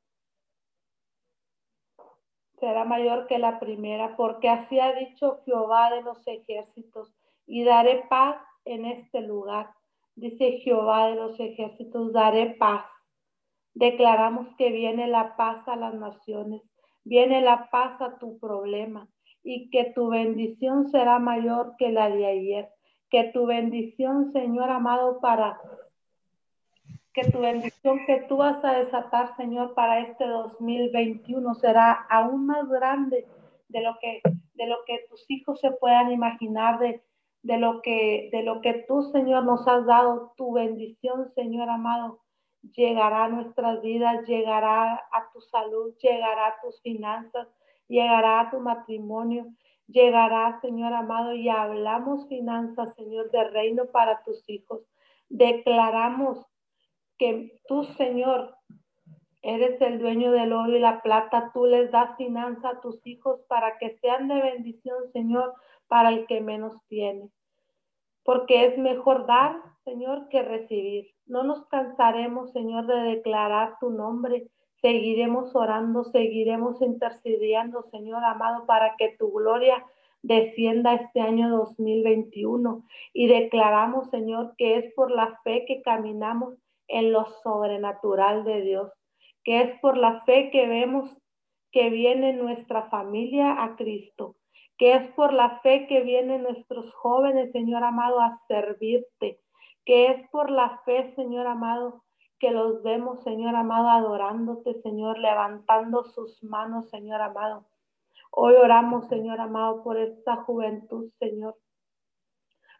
[2.60, 7.12] será mayor que la primera, porque así ha dicho Jehová de los ejércitos,
[7.46, 9.70] y daré paz en este lugar
[10.18, 12.84] Dice Jehová de los ejércitos, daré paz.
[13.74, 16.62] Declaramos que viene la paz a las naciones,
[17.04, 19.06] viene la paz a tu problema
[19.44, 22.68] y que tu bendición será mayor que la de ayer.
[23.10, 25.60] Que tu bendición, Señor amado, para
[27.14, 32.68] que tu bendición que tú vas a desatar, Señor, para este 2021 será aún más
[32.68, 33.24] grande
[33.68, 34.20] de lo que
[34.54, 37.04] de lo que tus hijos se puedan imaginar de
[37.48, 42.20] de lo que, de lo que tú, Señor, nos has dado, tu bendición, Señor amado,
[42.76, 47.48] llegará a nuestras vidas, llegará a tu salud, llegará a tus finanzas,
[47.88, 49.46] llegará a tu matrimonio,
[49.86, 54.82] llegará, Señor amado, y hablamos finanzas, Señor, de reino para tus hijos.
[55.30, 56.44] Declaramos
[57.16, 58.56] que tú, Señor,
[59.40, 63.40] eres el dueño del oro y la plata, tú les das finanza a tus hijos
[63.48, 65.54] para que sean de bendición, Señor,
[65.86, 67.30] para el que menos tiene
[68.28, 71.14] porque es mejor dar, Señor, que recibir.
[71.24, 74.48] No nos cansaremos, Señor, de declarar tu nombre.
[74.82, 79.82] Seguiremos orando, seguiremos intercediendo, Señor amado, para que tu gloria
[80.20, 82.84] descienda este año 2021.
[83.14, 86.54] Y declaramos, Señor, que es por la fe que caminamos
[86.86, 88.92] en lo sobrenatural de Dios,
[89.42, 91.16] que es por la fe que vemos
[91.72, 94.36] que viene nuestra familia a Cristo,
[94.78, 99.40] que es por la fe que vienen nuestros jóvenes, Señor amado, a servirte,
[99.84, 102.04] que es por la fe, Señor amado,
[102.38, 107.66] que los vemos, Señor amado, adorándote, Señor, levantando sus manos, Señor amado.
[108.30, 111.56] Hoy oramos, Señor amado, por esta juventud, Señor,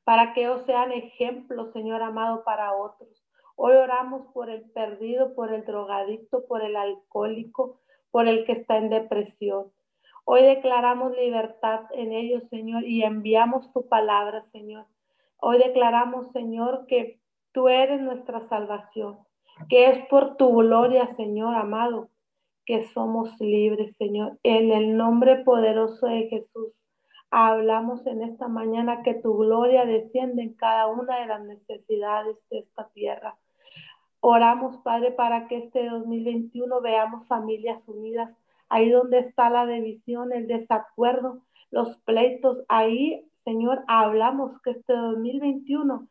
[0.04, 3.24] para que ellos sean ejemplos, Señor amado, para otros.
[3.56, 7.80] Hoy oramos por el perdido, por el drogadicto, por el alcohólico,
[8.12, 9.72] por el que está en depresión.
[10.30, 14.84] Hoy declaramos libertad en ellos, Señor, y enviamos tu palabra, Señor.
[15.38, 17.18] Hoy declaramos, Señor, que
[17.52, 19.20] tú eres nuestra salvación,
[19.70, 22.10] que es por tu gloria, Señor amado,
[22.66, 24.38] que somos libres, Señor.
[24.42, 26.74] En el nombre poderoso de Jesús,
[27.30, 32.58] hablamos en esta mañana que tu gloria desciende en cada una de las necesidades de
[32.58, 33.38] esta tierra.
[34.20, 38.30] Oramos, Padre, para que este 2021 veamos familias unidas.
[38.68, 46.06] Ahí donde está la división, el desacuerdo, los pleitos, ahí, Señor, hablamos que este 2021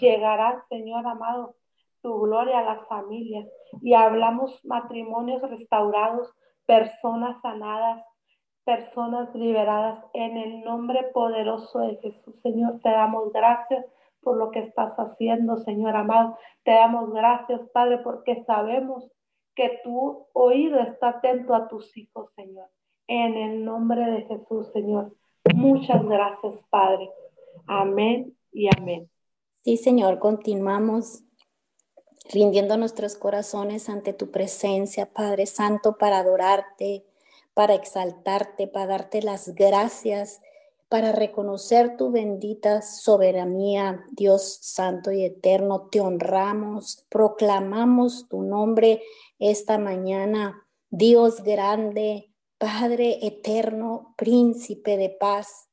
[0.00, 1.56] llegará, Señor amado,
[2.02, 3.46] tu gloria a las familias.
[3.80, 6.32] Y hablamos matrimonios restaurados,
[6.66, 8.04] personas sanadas,
[8.64, 10.04] personas liberadas.
[10.12, 13.84] En el nombre poderoso de Jesús, Señor, te damos gracias
[14.22, 16.36] por lo que estás haciendo, Señor amado.
[16.64, 19.10] Te damos gracias, Padre, porque sabemos
[19.54, 22.68] que tu oído está atento a tus hijos, Señor.
[23.06, 25.14] En el nombre de Jesús, Señor.
[25.54, 27.10] Muchas gracias, Padre.
[27.66, 29.10] Amén y amén.
[29.64, 31.24] Sí, Señor, continuamos
[32.32, 37.04] rindiendo nuestros corazones ante tu presencia, Padre Santo, para adorarte,
[37.54, 40.40] para exaltarte, para darte las gracias
[40.92, 45.88] para reconocer tu bendita soberanía, Dios Santo y Eterno.
[45.90, 49.02] Te honramos, proclamamos tu nombre
[49.38, 55.70] esta mañana, Dios grande, Padre eterno, príncipe de paz.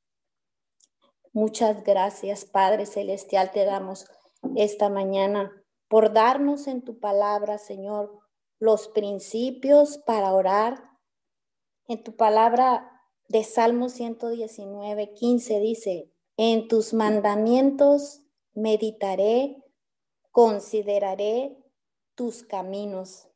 [1.34, 4.10] Muchas gracias, Padre Celestial, te damos
[4.56, 5.52] esta mañana
[5.90, 8.18] por darnos en tu palabra, Señor,
[8.58, 10.82] los principios para orar.
[11.90, 12.99] En tu palabra
[13.30, 18.24] de Salmo 119, 15 dice, en tus mandamientos
[18.54, 19.64] meditaré,
[20.32, 21.56] consideraré
[22.16, 23.28] tus caminos.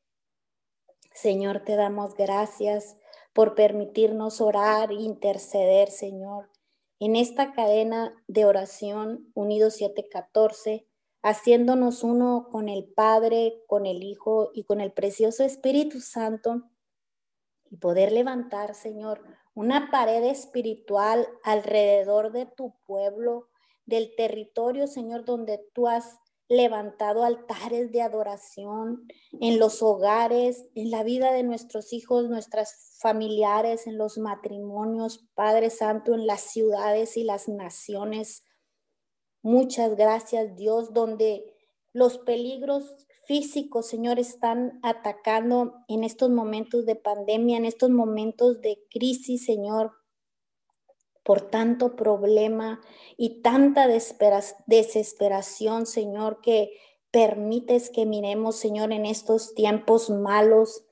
[1.14, 2.98] Señor, te damos gracias
[3.34, 6.50] por permitirnos orar e interceder, Señor,
[7.00, 10.88] en esta cadena de oración unidos 714,
[11.22, 16.64] haciéndonos uno con el Padre, con el Hijo y con el precioso Espíritu Santo,
[17.70, 19.22] y poder levantar, Señor,
[19.54, 23.50] una pared espiritual alrededor de tu pueblo,
[23.86, 26.18] del territorio, Señor, donde tú has
[26.50, 29.08] levantado altares de adoración
[29.40, 35.70] en los hogares, en la vida de nuestros hijos, nuestras familiares, en los matrimonios, Padre
[35.70, 38.44] Santo, en las ciudades y las naciones.
[39.42, 41.44] Muchas gracias, Dios, donde
[41.92, 42.96] los peligros
[43.26, 49.92] físicos, Señor, están atacando en estos momentos de pandemia, en estos momentos de crisis, Señor,
[51.24, 52.82] por tanto problema
[53.18, 56.72] y tanta desesperación, Señor, que
[57.12, 60.86] permites que miremos, Señor, en estos tiempos malos.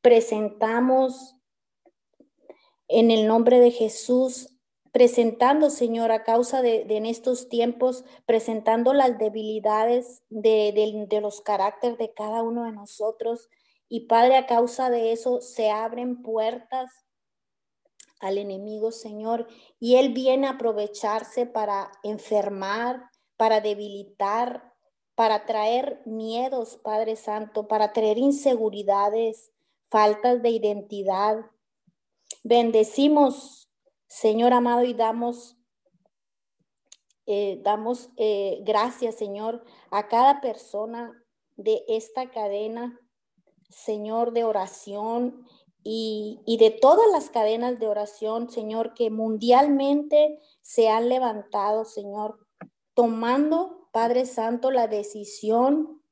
[0.00, 1.36] Presentamos
[2.88, 4.56] en el nombre de Jesús
[4.92, 11.98] presentando, Señor, a causa de, en estos tiempos, presentando las debilidades de, de los caracteres
[11.98, 13.48] de cada uno de nosotros.
[13.88, 16.90] Y Padre, a causa de eso se abren puertas
[18.20, 19.46] al enemigo, Señor,
[19.78, 24.74] y él viene a aprovecharse para enfermar, para debilitar,
[25.14, 29.52] para traer miedos, Padre Santo, para traer inseguridades,
[29.90, 31.46] faltas de identidad.
[32.42, 33.59] Bendecimos
[34.10, 35.56] Señor amado, y damos,
[37.26, 41.12] eh, damos eh, gracias, Señor, a cada persona
[41.56, 42.98] de esta cadena,
[43.68, 45.46] Señor, de oración
[45.84, 52.48] y, y, de todas las cadenas de oración, Señor, que mundialmente se han levantado, Señor,
[52.94, 56.02] tomando, Padre Santo, la decisión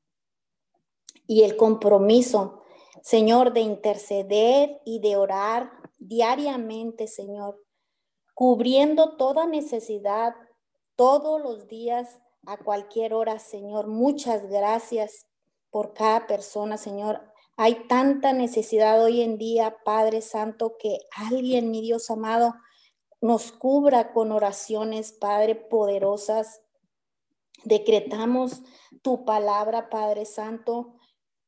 [1.27, 2.63] y el compromiso,
[3.03, 7.59] Señor, de interceder y de orar diariamente, Señor,
[8.39, 10.33] cubriendo toda necesidad
[10.95, 13.87] todos los días, a cualquier hora, Señor.
[13.87, 15.27] Muchas gracias
[15.69, 17.21] por cada persona, Señor.
[17.57, 22.55] Hay tanta necesidad hoy en día, Padre Santo, que alguien, mi Dios amado,
[23.19, 26.61] nos cubra con oraciones, Padre, poderosas.
[27.65, 28.61] Decretamos
[29.01, 30.95] tu palabra, Padre Santo.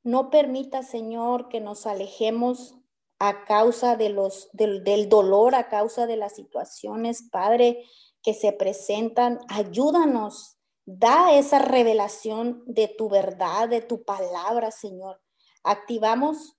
[0.03, 2.75] No permita, Señor, que nos alejemos
[3.23, 7.85] a causa de los, del, del dolor, a causa de las situaciones, Padre,
[8.23, 9.37] que se presentan.
[9.47, 15.21] Ayúdanos, da esa revelación de tu verdad, de tu palabra, Señor.
[15.63, 16.57] Activamos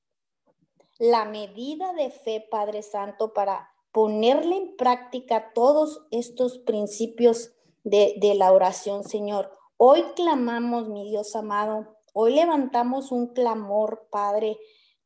[1.01, 7.51] la medida de fe, Padre Santo, para ponerle en práctica todos estos principios
[7.83, 9.51] de, de la oración, Señor.
[9.79, 14.61] Hoy clamamos, mi Dios amado, hoy levantamos un clamor, Padre,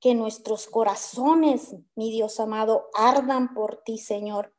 [0.07, 4.55] que nuestros corazones, mi Dios amado, ardan por ti, Señor,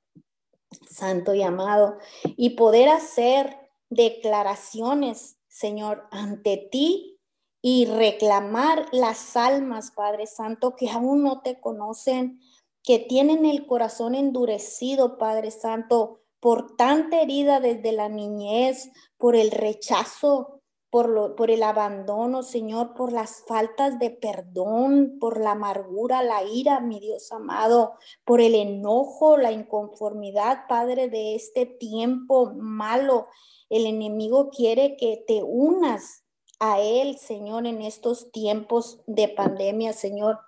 [0.91, 1.99] santo y amado,
[2.35, 3.57] y poder hacer
[3.89, 7.21] declaraciones, Señor, ante ti
[7.61, 12.41] y reclamar las almas, Padre Santo, que aún no te conocen,
[12.83, 19.51] que tienen el corazón endurecido, Padre Santo, por tanta herida desde la niñez, por el
[19.51, 20.56] rechazo,
[20.89, 26.43] por, lo, por el abandono, Señor, por las faltas de perdón, por la amargura, la
[26.43, 33.27] ira, mi Dios amado, por el enojo, la inconformidad, Padre, de este tiempo malo.
[33.69, 36.23] El enemigo quiere que te unas
[36.59, 40.39] a Él, Señor, en estos tiempos de pandemia, Señor.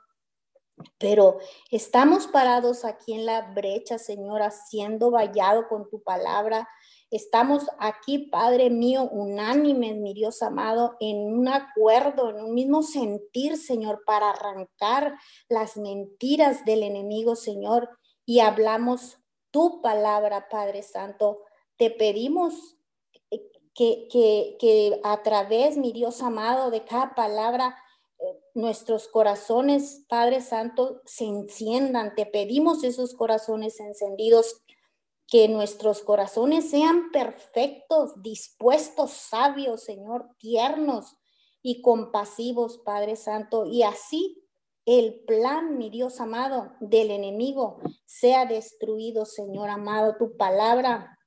[0.98, 1.40] Pero
[1.72, 6.70] estamos parados aquí en la brecha, Señor, haciendo vallado con tu palabra.
[7.12, 13.58] Estamos aquí, Padre mío, unánimes, mi Dios amado, en un acuerdo, en un mismo sentir,
[13.58, 15.18] Señor, para arrancar
[15.50, 17.90] las mentiras del enemigo, Señor.
[18.26, 19.18] Y hablamos
[19.50, 21.42] tu palabra, Padre Santo.
[21.78, 22.78] Te pedimos
[23.74, 27.76] que, que, que a través, mi Dios amado, de cada palabra,
[28.54, 32.16] nuestros corazones, Padre Santo, se enciendan.
[32.16, 34.62] Te pedimos esos corazones encendidos,
[35.30, 41.18] que nuestros corazones sean perfectos, dispuestos, sabios, Señor, tiernos
[41.62, 43.66] y compasivos, Padre Santo.
[43.66, 44.44] Y así
[44.86, 50.16] el plan, mi Dios amado, del enemigo sea destruido, Señor amado.
[50.18, 51.20] Tu palabra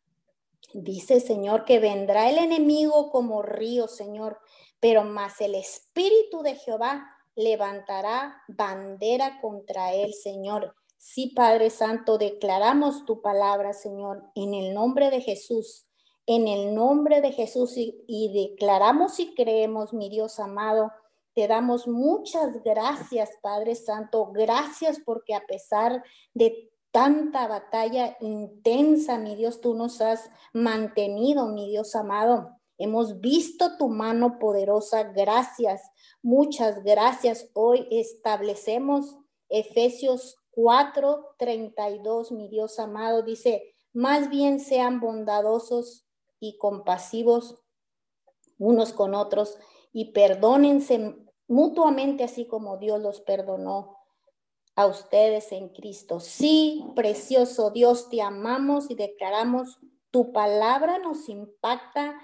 [0.75, 4.41] dice, Señor, que vendrá el enemigo como río, Señor,
[4.81, 10.75] pero más el Espíritu de Jehová levantará bandera contra él, Señor.
[11.05, 15.89] Sí, Padre Santo, declaramos tu palabra, Señor, en el nombre de Jesús,
[16.27, 20.93] en el nombre de Jesús y, declaramos y creemos, mi Dios amado,
[21.35, 24.31] te damos muchas gracias, Padre Santo.
[24.33, 31.69] Gracias porque a pesar de tanta batalla intensa, mi Dios, tú nos has mantenido, mi
[31.69, 32.61] Dios amado.
[32.79, 35.03] Hemos visto tu mano poderosa.
[35.03, 35.83] Gracias,
[36.23, 37.51] muchas gracias.
[37.55, 39.17] Hoy establecemos
[39.49, 43.23] Efesios 4, 32, mi Dios amado.
[43.23, 46.07] Dice, más bien sean bondadosos
[46.41, 47.63] y compasivos
[48.59, 49.59] unos con otros
[49.93, 51.17] y perdónense
[51.49, 53.99] mutuamente así como Dios los perdonó
[54.75, 56.21] a ustedes en Cristo.
[56.21, 59.79] Sí, precioso Dios, te amamos y declaramos
[60.11, 62.19] tu palabra nos impacta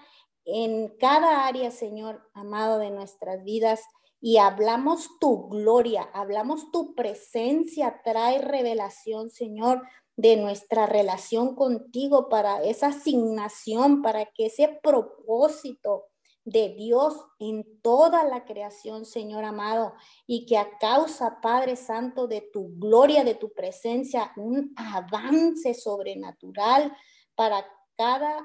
[0.44, 3.82] en cada área, Señor amado, de nuestras vidas
[4.20, 9.82] y hablamos tu gloria, hablamos tu presencia, trae revelación, Señor,
[10.16, 16.06] de nuestra relación contigo para esa asignación, para que ese propósito
[16.44, 19.94] de Dios en toda la creación, Señor amado,
[20.26, 26.96] y que a causa, Padre Santo, de tu gloria, de tu presencia, un avance sobrenatural
[27.34, 27.64] para
[27.96, 28.44] cada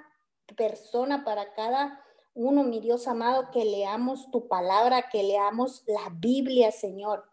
[0.56, 2.03] persona, para cada
[2.34, 7.26] uno, mi Dios amado, que leamos tu palabra, que leamos la Biblia, Señor.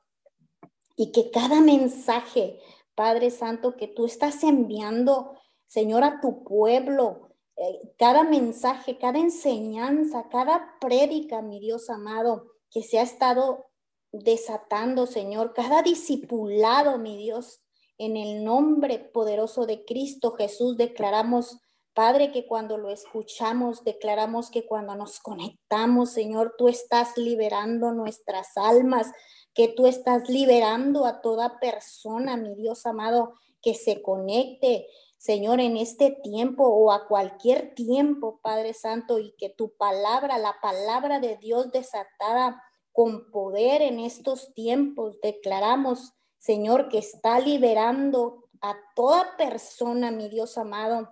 [0.97, 2.61] Y que cada mensaje,
[2.95, 5.35] Padre Santo, que tú estás enviando,
[5.67, 12.83] Señor, a tu pueblo, eh, cada mensaje, cada enseñanza, cada prédica, mi Dios amado, que
[12.83, 13.67] se ha estado
[14.13, 17.61] desatando, Señor, cada discipulado, mi Dios,
[17.99, 21.59] en el nombre poderoso de Cristo Jesús, declaramos
[21.95, 28.57] Padre, que cuando lo escuchamos, declaramos que cuando nos conectamos, Señor, tú estás liberando nuestras
[28.57, 29.11] almas,
[29.55, 34.86] que tú estás liberando a toda persona, mi Dios amado, que se conecte,
[35.18, 40.57] Señor, en este tiempo o a cualquier tiempo, Padre Santo, y que tu palabra, la
[40.62, 42.62] palabra de Dios desatada
[42.93, 50.57] con poder en estos tiempos, declaramos, Señor, que está liberando a toda persona, mi Dios
[50.57, 51.11] amado,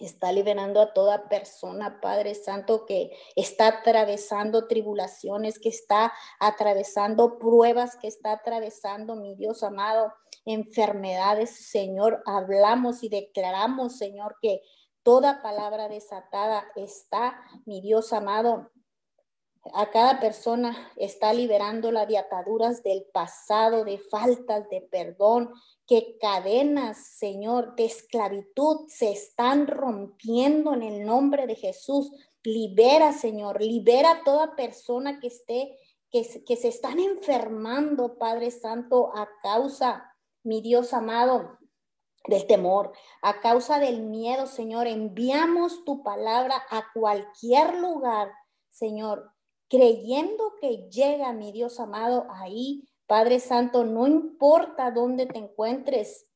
[0.00, 7.96] está liberando a toda persona, Padre Santo, que está atravesando tribulaciones, que está atravesando pruebas,
[7.96, 10.12] que está atravesando, mi Dios amado,
[10.44, 11.50] enfermedades.
[11.70, 14.62] Señor, hablamos y declaramos, Señor, que
[15.02, 18.70] toda palabra desatada está, mi Dios amado,
[19.74, 25.52] a cada persona está liberándola de ataduras del pasado, de faltas de perdón,
[25.86, 32.10] que cadenas, Señor, de esclavitud se están rompiendo en el nombre de Jesús.
[32.42, 35.78] Libera, Señor, libera a toda persona que esté
[36.10, 40.14] que, que se están enfermando, Padre Santo, a causa,
[40.44, 41.58] mi Dios amado,
[42.26, 42.92] del temor,
[43.22, 44.86] a causa del miedo, Señor.
[44.86, 48.32] Enviamos tu palabra a cualquier lugar,
[48.70, 49.35] Señor,
[49.68, 52.88] creyendo que llega, mi Dios amado, ahí.
[53.06, 56.26] Padre Santo, no importa dónde te encuentres,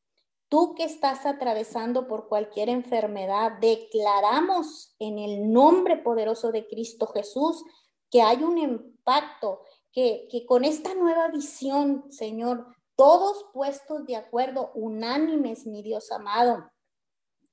[0.49, 7.65] tú que estás atravesando por cualquier enfermedad, declaramos en el nombre poderoso de Cristo Jesús
[8.11, 9.63] que hay un impacto,
[9.93, 12.67] que, que con esta nueva visión, Señor,
[12.97, 16.71] todos puestos de acuerdo, unánimes, mi Dios amado,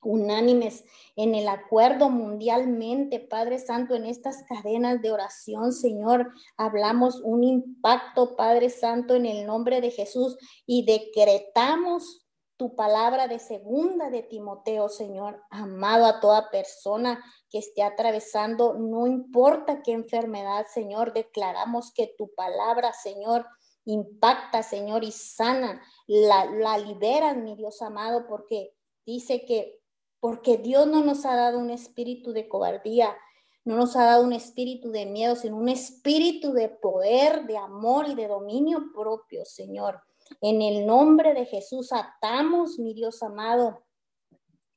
[0.02, 0.84] unánimes
[1.16, 8.36] en el acuerdo mundialmente, Padre Santo, en estas cadenas de oración, Señor, hablamos un impacto,
[8.36, 10.36] Padre Santo, en el nombre de Jesús
[10.66, 12.24] y decretamos
[12.58, 19.06] tu palabra de segunda de Timoteo, Señor, amado a toda persona que esté atravesando, no
[19.06, 23.46] importa qué enfermedad, Señor, declaramos que tu palabra, Señor,
[23.84, 28.74] impacta, Señor, y sana, la, la liberas, mi Dios amado, porque
[29.06, 29.77] dice que,
[30.20, 33.16] porque Dios no nos ha dado un espíritu de cobardía,
[33.64, 38.08] no nos ha dado un espíritu de miedo, sino un espíritu de poder, de amor
[38.08, 40.02] y de dominio propio, Señor.
[40.40, 43.82] En el nombre de Jesús atamos, mi Dios amado,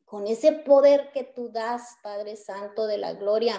[0.06, 3.56] con ese poder que tú das, Padre Santo de la Gloria,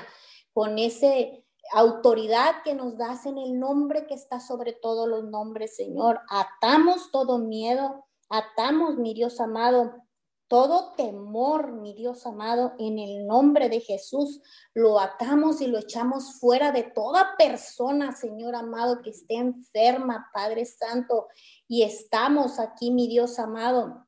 [0.53, 5.76] con ese autoridad que nos das en el nombre que está sobre todos los nombres,
[5.76, 6.20] Señor.
[6.28, 10.01] Atamos todo miedo, atamos, mi Dios amado,
[10.53, 14.42] todo temor, mi Dios amado, en el nombre de Jesús,
[14.74, 20.66] lo atamos y lo echamos fuera de toda persona, Señor amado, que esté enferma, Padre
[20.66, 21.28] Santo.
[21.66, 24.07] Y estamos aquí, mi Dios amado,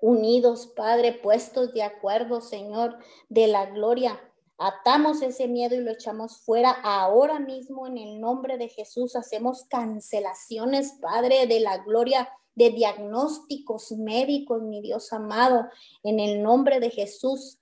[0.00, 2.98] unidos, Padre, puestos de acuerdo, Señor,
[3.28, 4.20] de la gloria
[4.56, 9.16] Atamos ese miedo y lo echamos fuera ahora mismo en el nombre de Jesús.
[9.16, 15.68] Hacemos cancelaciones, Padre, de la gloria de diagnósticos médicos, mi Dios amado,
[16.02, 17.58] en el nombre de Jesús.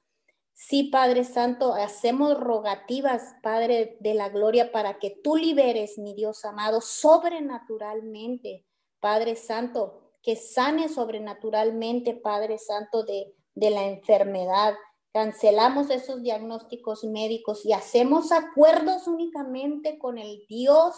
[0.52, 6.44] Sí, Padre Santo, hacemos rogativas, Padre de la gloria, para que tú liberes, mi Dios
[6.44, 8.64] amado, sobrenaturalmente,
[9.00, 14.74] Padre Santo, que sane sobrenaturalmente, Padre Santo, de, de la enfermedad
[15.12, 20.96] Cancelamos esos diagnósticos médicos y hacemos acuerdos únicamente con el Dios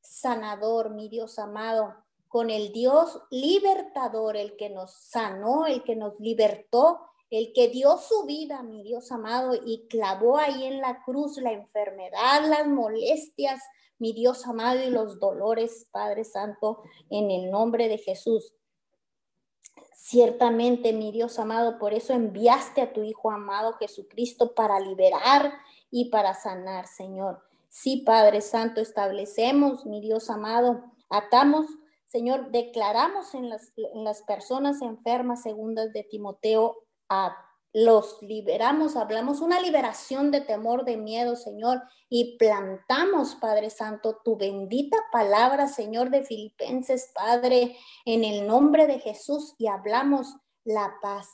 [0.00, 1.92] sanador, mi Dios amado,
[2.28, 7.00] con el Dios libertador, el que nos sanó, el que nos libertó,
[7.30, 11.52] el que dio su vida, mi Dios amado, y clavó ahí en la cruz la
[11.52, 13.60] enfermedad, las molestias,
[13.98, 18.52] mi Dios amado, y los dolores, Padre Santo, en el nombre de Jesús.
[19.94, 25.52] Ciertamente, mi Dios amado, por eso enviaste a tu Hijo amado Jesucristo para liberar
[25.90, 27.42] y para sanar, Señor.
[27.68, 31.66] Sí, Padre Santo, establecemos, mi Dios amado, atamos,
[32.16, 36.78] Señor, declaramos en las, personas enfermas, segundas de Timoteo,
[37.10, 37.36] a
[37.74, 44.38] los liberamos, hablamos una liberación de temor, de miedo, Señor, y plantamos, Padre Santo, tu
[44.38, 51.28] bendita palabra, Señor de Filipenses, Padre, en el nombre de Jesús, y hablamos la paz.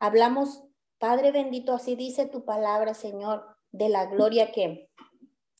[0.00, 0.64] Hablamos,
[0.98, 4.90] Padre bendito, así dice tu palabra, Señor, de la gloria que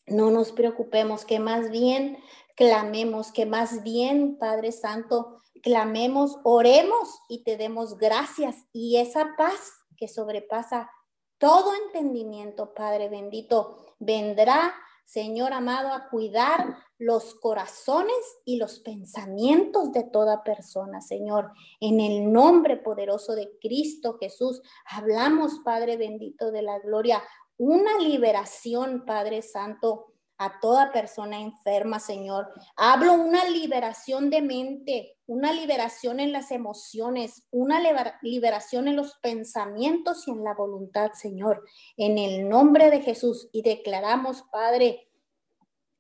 [0.06, 2.18] no nos preocupemos, que más bien
[2.56, 8.66] clamemos, que más bien, Padre Santo, clamemos, oremos y te demos gracias.
[8.72, 10.90] Y esa paz que sobrepasa
[11.38, 14.74] todo entendimiento, Padre bendito, vendrá,
[15.04, 21.50] Señor amado, a cuidar los corazones y los pensamientos de toda persona, Señor.
[21.80, 27.22] En el nombre poderoso de Cristo Jesús, hablamos, Padre bendito de la gloria,
[27.56, 32.52] una liberación, Padre Santo, a toda persona enferma, Señor.
[32.76, 37.80] Hablo una liberación de mente, una liberación en las emociones, una
[38.22, 41.64] liberación en los pensamientos y en la voluntad, Señor.
[41.96, 45.08] En el nombre de Jesús y declaramos, Padre,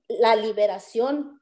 [0.08, 1.40] la liberación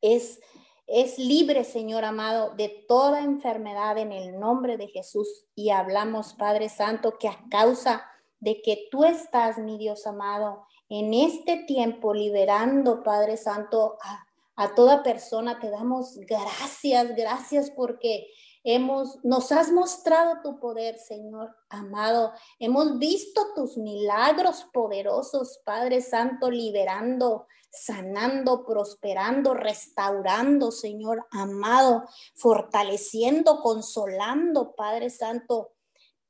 [0.00, 0.40] es
[0.88, 5.46] es libre, Señor amado, de toda enfermedad en el nombre de Jesús.
[5.56, 8.06] Y hablamos, Padre Santo, que a causa
[8.40, 15.02] de que tú estás, mi Dios amado, en este tiempo liberando, Padre Santo, a, toda
[15.02, 15.58] persona.
[15.60, 18.28] Te damos gracias, gracias porque
[18.64, 22.32] hemos, nos has mostrado tu poder, Señor amado.
[22.58, 34.74] Hemos visto tus milagros poderosos, Padre Santo, liberando, sanando, prosperando, restaurando, Señor amado, fortaleciendo, consolando,
[34.74, 35.75] Padre Santo,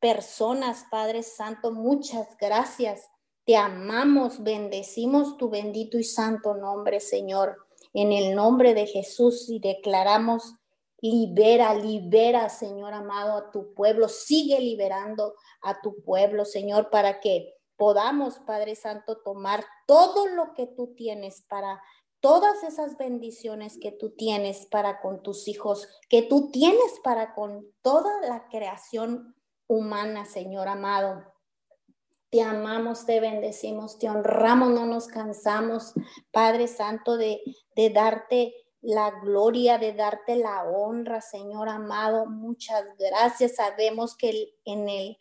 [0.01, 1.73] personas, Padre Santo.
[1.73, 3.09] Muchas gracias.
[3.45, 7.57] Te amamos, bendecimos tu bendito y santo nombre, Señor.
[7.93, 10.57] En el nombre de Jesús y declaramos
[11.03, 14.09] Libera, libera, Señor amado, a tu pueblo.
[14.09, 20.67] Sigue liberando a tu pueblo, Señor, para que podamos, Padre Santo, tomar todo lo que
[20.67, 21.83] tú tienes para
[22.21, 27.71] todas esas bendiciones que tú tienes para con tus hijos, que tú tienes para con
[27.83, 29.36] toda la creación
[29.69, 31.25] humana, Señor amado.
[32.31, 35.95] Te amamos, te bendecimos, te honramos, no nos cansamos,
[36.33, 37.41] Padre Santo, de,
[37.75, 42.27] de darte la gloria, de darte la honra, Señor amado.
[42.27, 43.57] Muchas gracias.
[43.57, 45.19] Sabemos que en el,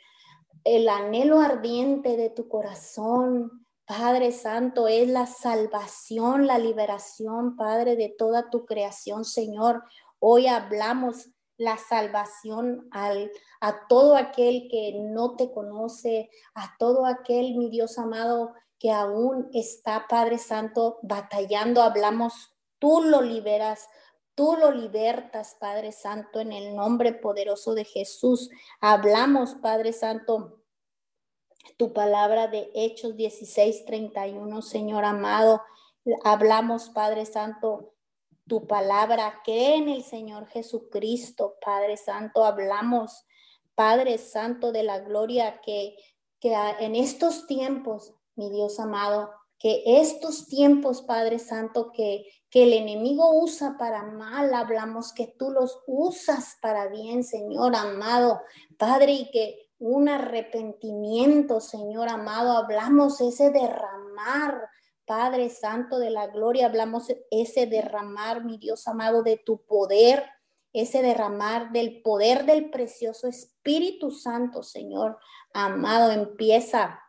[0.63, 8.09] el anhelo ardiente de tu corazón, Padre Santo, es la salvación, la liberación, Padre, de
[8.09, 9.83] toda tu creación, Señor.
[10.19, 13.31] Hoy hablamos la salvación al,
[13.61, 19.49] a todo aquel que no te conoce, a todo aquel, mi Dios amado, que aún
[19.53, 21.81] está, Padre Santo, batallando.
[21.81, 23.87] Hablamos Tú lo liberas,
[24.35, 28.49] tú lo libertas, Padre Santo, en el nombre poderoso de Jesús.
[28.81, 30.61] Hablamos, Padre Santo,
[31.77, 35.63] tu palabra de Hechos 16, 31, Señor amado.
[36.23, 37.94] Hablamos, Padre Santo,
[38.47, 42.45] tu palabra, que en el Señor Jesucristo, Padre Santo.
[42.45, 43.25] Hablamos,
[43.73, 45.95] Padre Santo, de la gloria que,
[46.39, 52.73] que en estos tiempos, mi Dios amado, que estos tiempos, Padre Santo, que, que el
[52.73, 58.41] enemigo usa para mal, hablamos que tú los usas para bien, Señor amado,
[58.77, 64.69] Padre, y que un arrepentimiento, Señor amado, hablamos ese derramar,
[65.05, 70.25] Padre Santo de la gloria, hablamos ese derramar, mi Dios amado, de tu poder,
[70.73, 75.17] ese derramar del poder del precioso Espíritu Santo, Señor
[75.53, 76.99] amado, empieza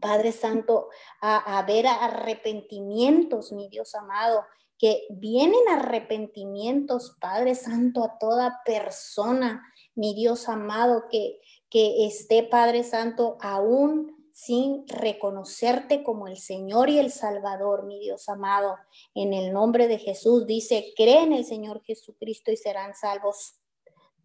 [0.00, 0.88] Padre Santo,
[1.20, 4.44] a, ver arrepentimientos, mi Dios amado,
[4.78, 9.62] que vienen arrepentimientos, Padre Santo, a toda persona,
[9.94, 11.40] mi Dios amado, que,
[11.70, 18.28] que esté, Padre Santo, aún sin reconocerte como el Señor y el Salvador, mi Dios
[18.28, 18.74] amado.
[19.14, 23.60] En el nombre de Jesús dice, cree en el Señor Jesucristo y serán salvos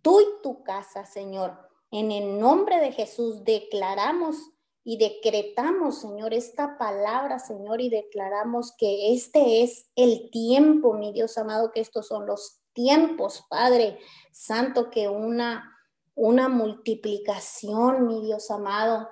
[0.01, 1.59] tú y tu casa, Señor.
[1.91, 4.35] En el nombre de Jesús declaramos
[4.83, 11.37] y decretamos, Señor, esta palabra, Señor, y declaramos que este es el tiempo, mi Dios
[11.37, 13.99] amado, que estos son los tiempos, Padre
[14.31, 15.77] Santo, que una,
[16.15, 19.07] una multiplicación, mi Dios amado,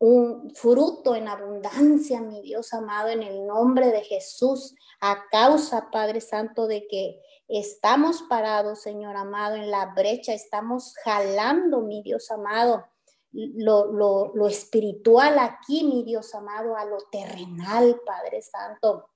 [0.00, 6.22] un fruto en abundancia, mi Dios amado, en el nombre de Jesús, a causa, Padre
[6.22, 12.86] Santo, de que estamos parados, Señor amado, en la brecha, estamos jalando, mi Dios amado,
[13.32, 19.09] lo, espiritual aquí, mi Dios amado, a lo terrenal, Padre Santo.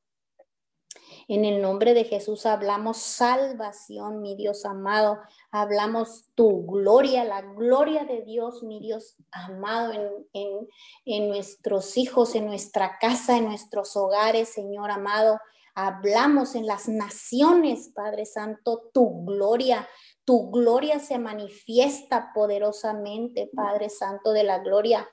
[1.27, 5.19] En el nombre de Jesús hablamos salvación, mi Dios amado.
[5.51, 9.93] Hablamos tu gloria, la gloria de Dios, mi Dios amado,
[10.33, 10.69] en,
[11.05, 15.41] en, nuestros hijos, en nuestra casa, en nuestros hogares, Señor amado.
[15.75, 19.89] Hablamos en las naciones, Padre Santo, tu gloria,
[20.25, 25.09] tu gloria se manifiesta poderosamente, Padre Santo de la Gloria.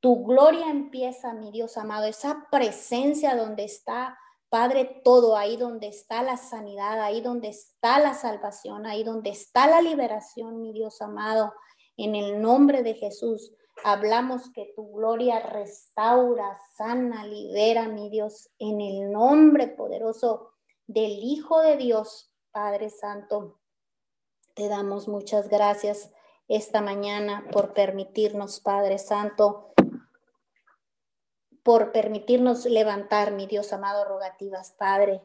[0.00, 4.18] Tu gloria empieza, mi Dios amado, esa presencia donde está,
[4.48, 9.66] Padre, todo, ahí donde está la sanidad, ahí donde está la salvación, ahí donde está
[9.66, 11.52] la liberación, mi Dios amado.
[11.96, 18.80] En el nombre de Jesús, hablamos que tu gloria restaura, sana, libera, mi Dios, en
[18.80, 20.52] el nombre poderoso
[20.86, 23.58] del Hijo de Dios, Padre Santo.
[24.54, 26.12] Te damos muchas gracias
[26.46, 29.73] esta mañana por permitirnos, Padre Santo,
[31.64, 35.22] por permitirnos levantar, mi Dios amado, rogativas, Padre.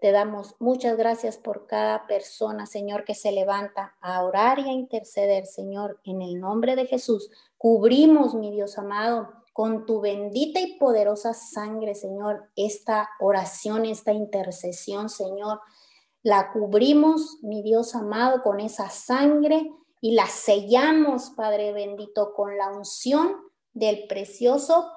[0.00, 4.72] Te damos muchas gracias por cada persona, Señor, que se levanta a orar y a
[4.72, 7.30] interceder, Señor, en el nombre de Jesús.
[7.58, 15.10] Cubrimos, mi Dios amado, con tu bendita y poderosa sangre, Señor, esta oración, esta intercesión,
[15.10, 15.60] Señor.
[16.22, 19.70] La cubrimos, mi Dios amado, con esa sangre
[20.00, 23.36] y la sellamos, Padre bendito, con la unción
[23.74, 24.90] del precioso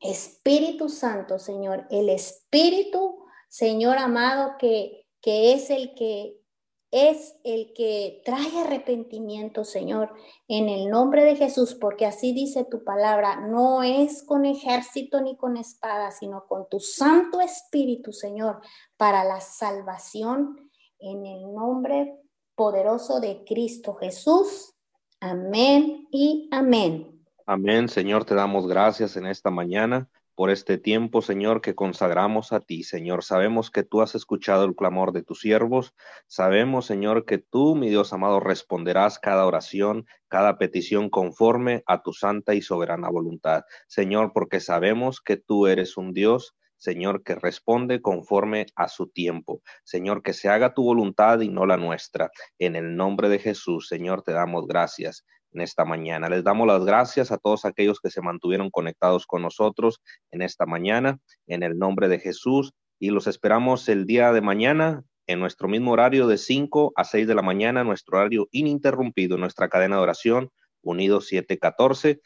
[0.00, 1.86] Espíritu Santo, Señor.
[1.90, 6.38] El Espíritu, Señor amado, que, que es el que
[6.90, 10.10] es el que trae arrepentimiento, Señor,
[10.48, 15.36] en el nombre de Jesús, porque así dice tu palabra, no es con ejército ni
[15.36, 18.62] con espada, sino con tu Santo Espíritu, Señor,
[18.96, 22.16] para la salvación en el nombre
[22.54, 24.74] poderoso de Cristo Jesús.
[25.20, 27.17] Amén y amén.
[27.50, 32.60] Amén, Señor, te damos gracias en esta mañana por este tiempo, Señor, que consagramos a
[32.60, 33.24] ti, Señor.
[33.24, 35.94] Sabemos que tú has escuchado el clamor de tus siervos.
[36.26, 42.12] Sabemos, Señor, que tú, mi Dios amado, responderás cada oración, cada petición conforme a tu
[42.12, 43.62] santa y soberana voluntad.
[43.86, 49.62] Señor, porque sabemos que tú eres un Dios Señor, que responde conforme a su tiempo.
[49.82, 52.30] Señor, que se haga tu voluntad y no la nuestra.
[52.56, 55.24] En el nombre de Jesús, Señor, te damos gracias
[55.58, 56.28] en esta mañana.
[56.28, 60.00] Les damos las gracias a todos aquellos que se mantuvieron conectados con nosotros
[60.30, 65.02] en esta mañana, en el nombre de Jesús, y los esperamos el día de mañana
[65.26, 69.68] en nuestro mismo horario de 5 a 6 de la mañana, nuestro horario ininterrumpido, nuestra
[69.68, 70.50] cadena de oración,
[70.80, 72.20] Unidos 714.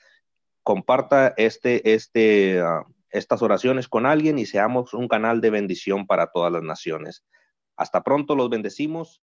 [0.62, 6.28] Comparta este, este, uh, estas oraciones con alguien y seamos un canal de bendición para
[6.28, 7.24] todas las naciones.
[7.76, 9.22] Hasta pronto, los bendecimos.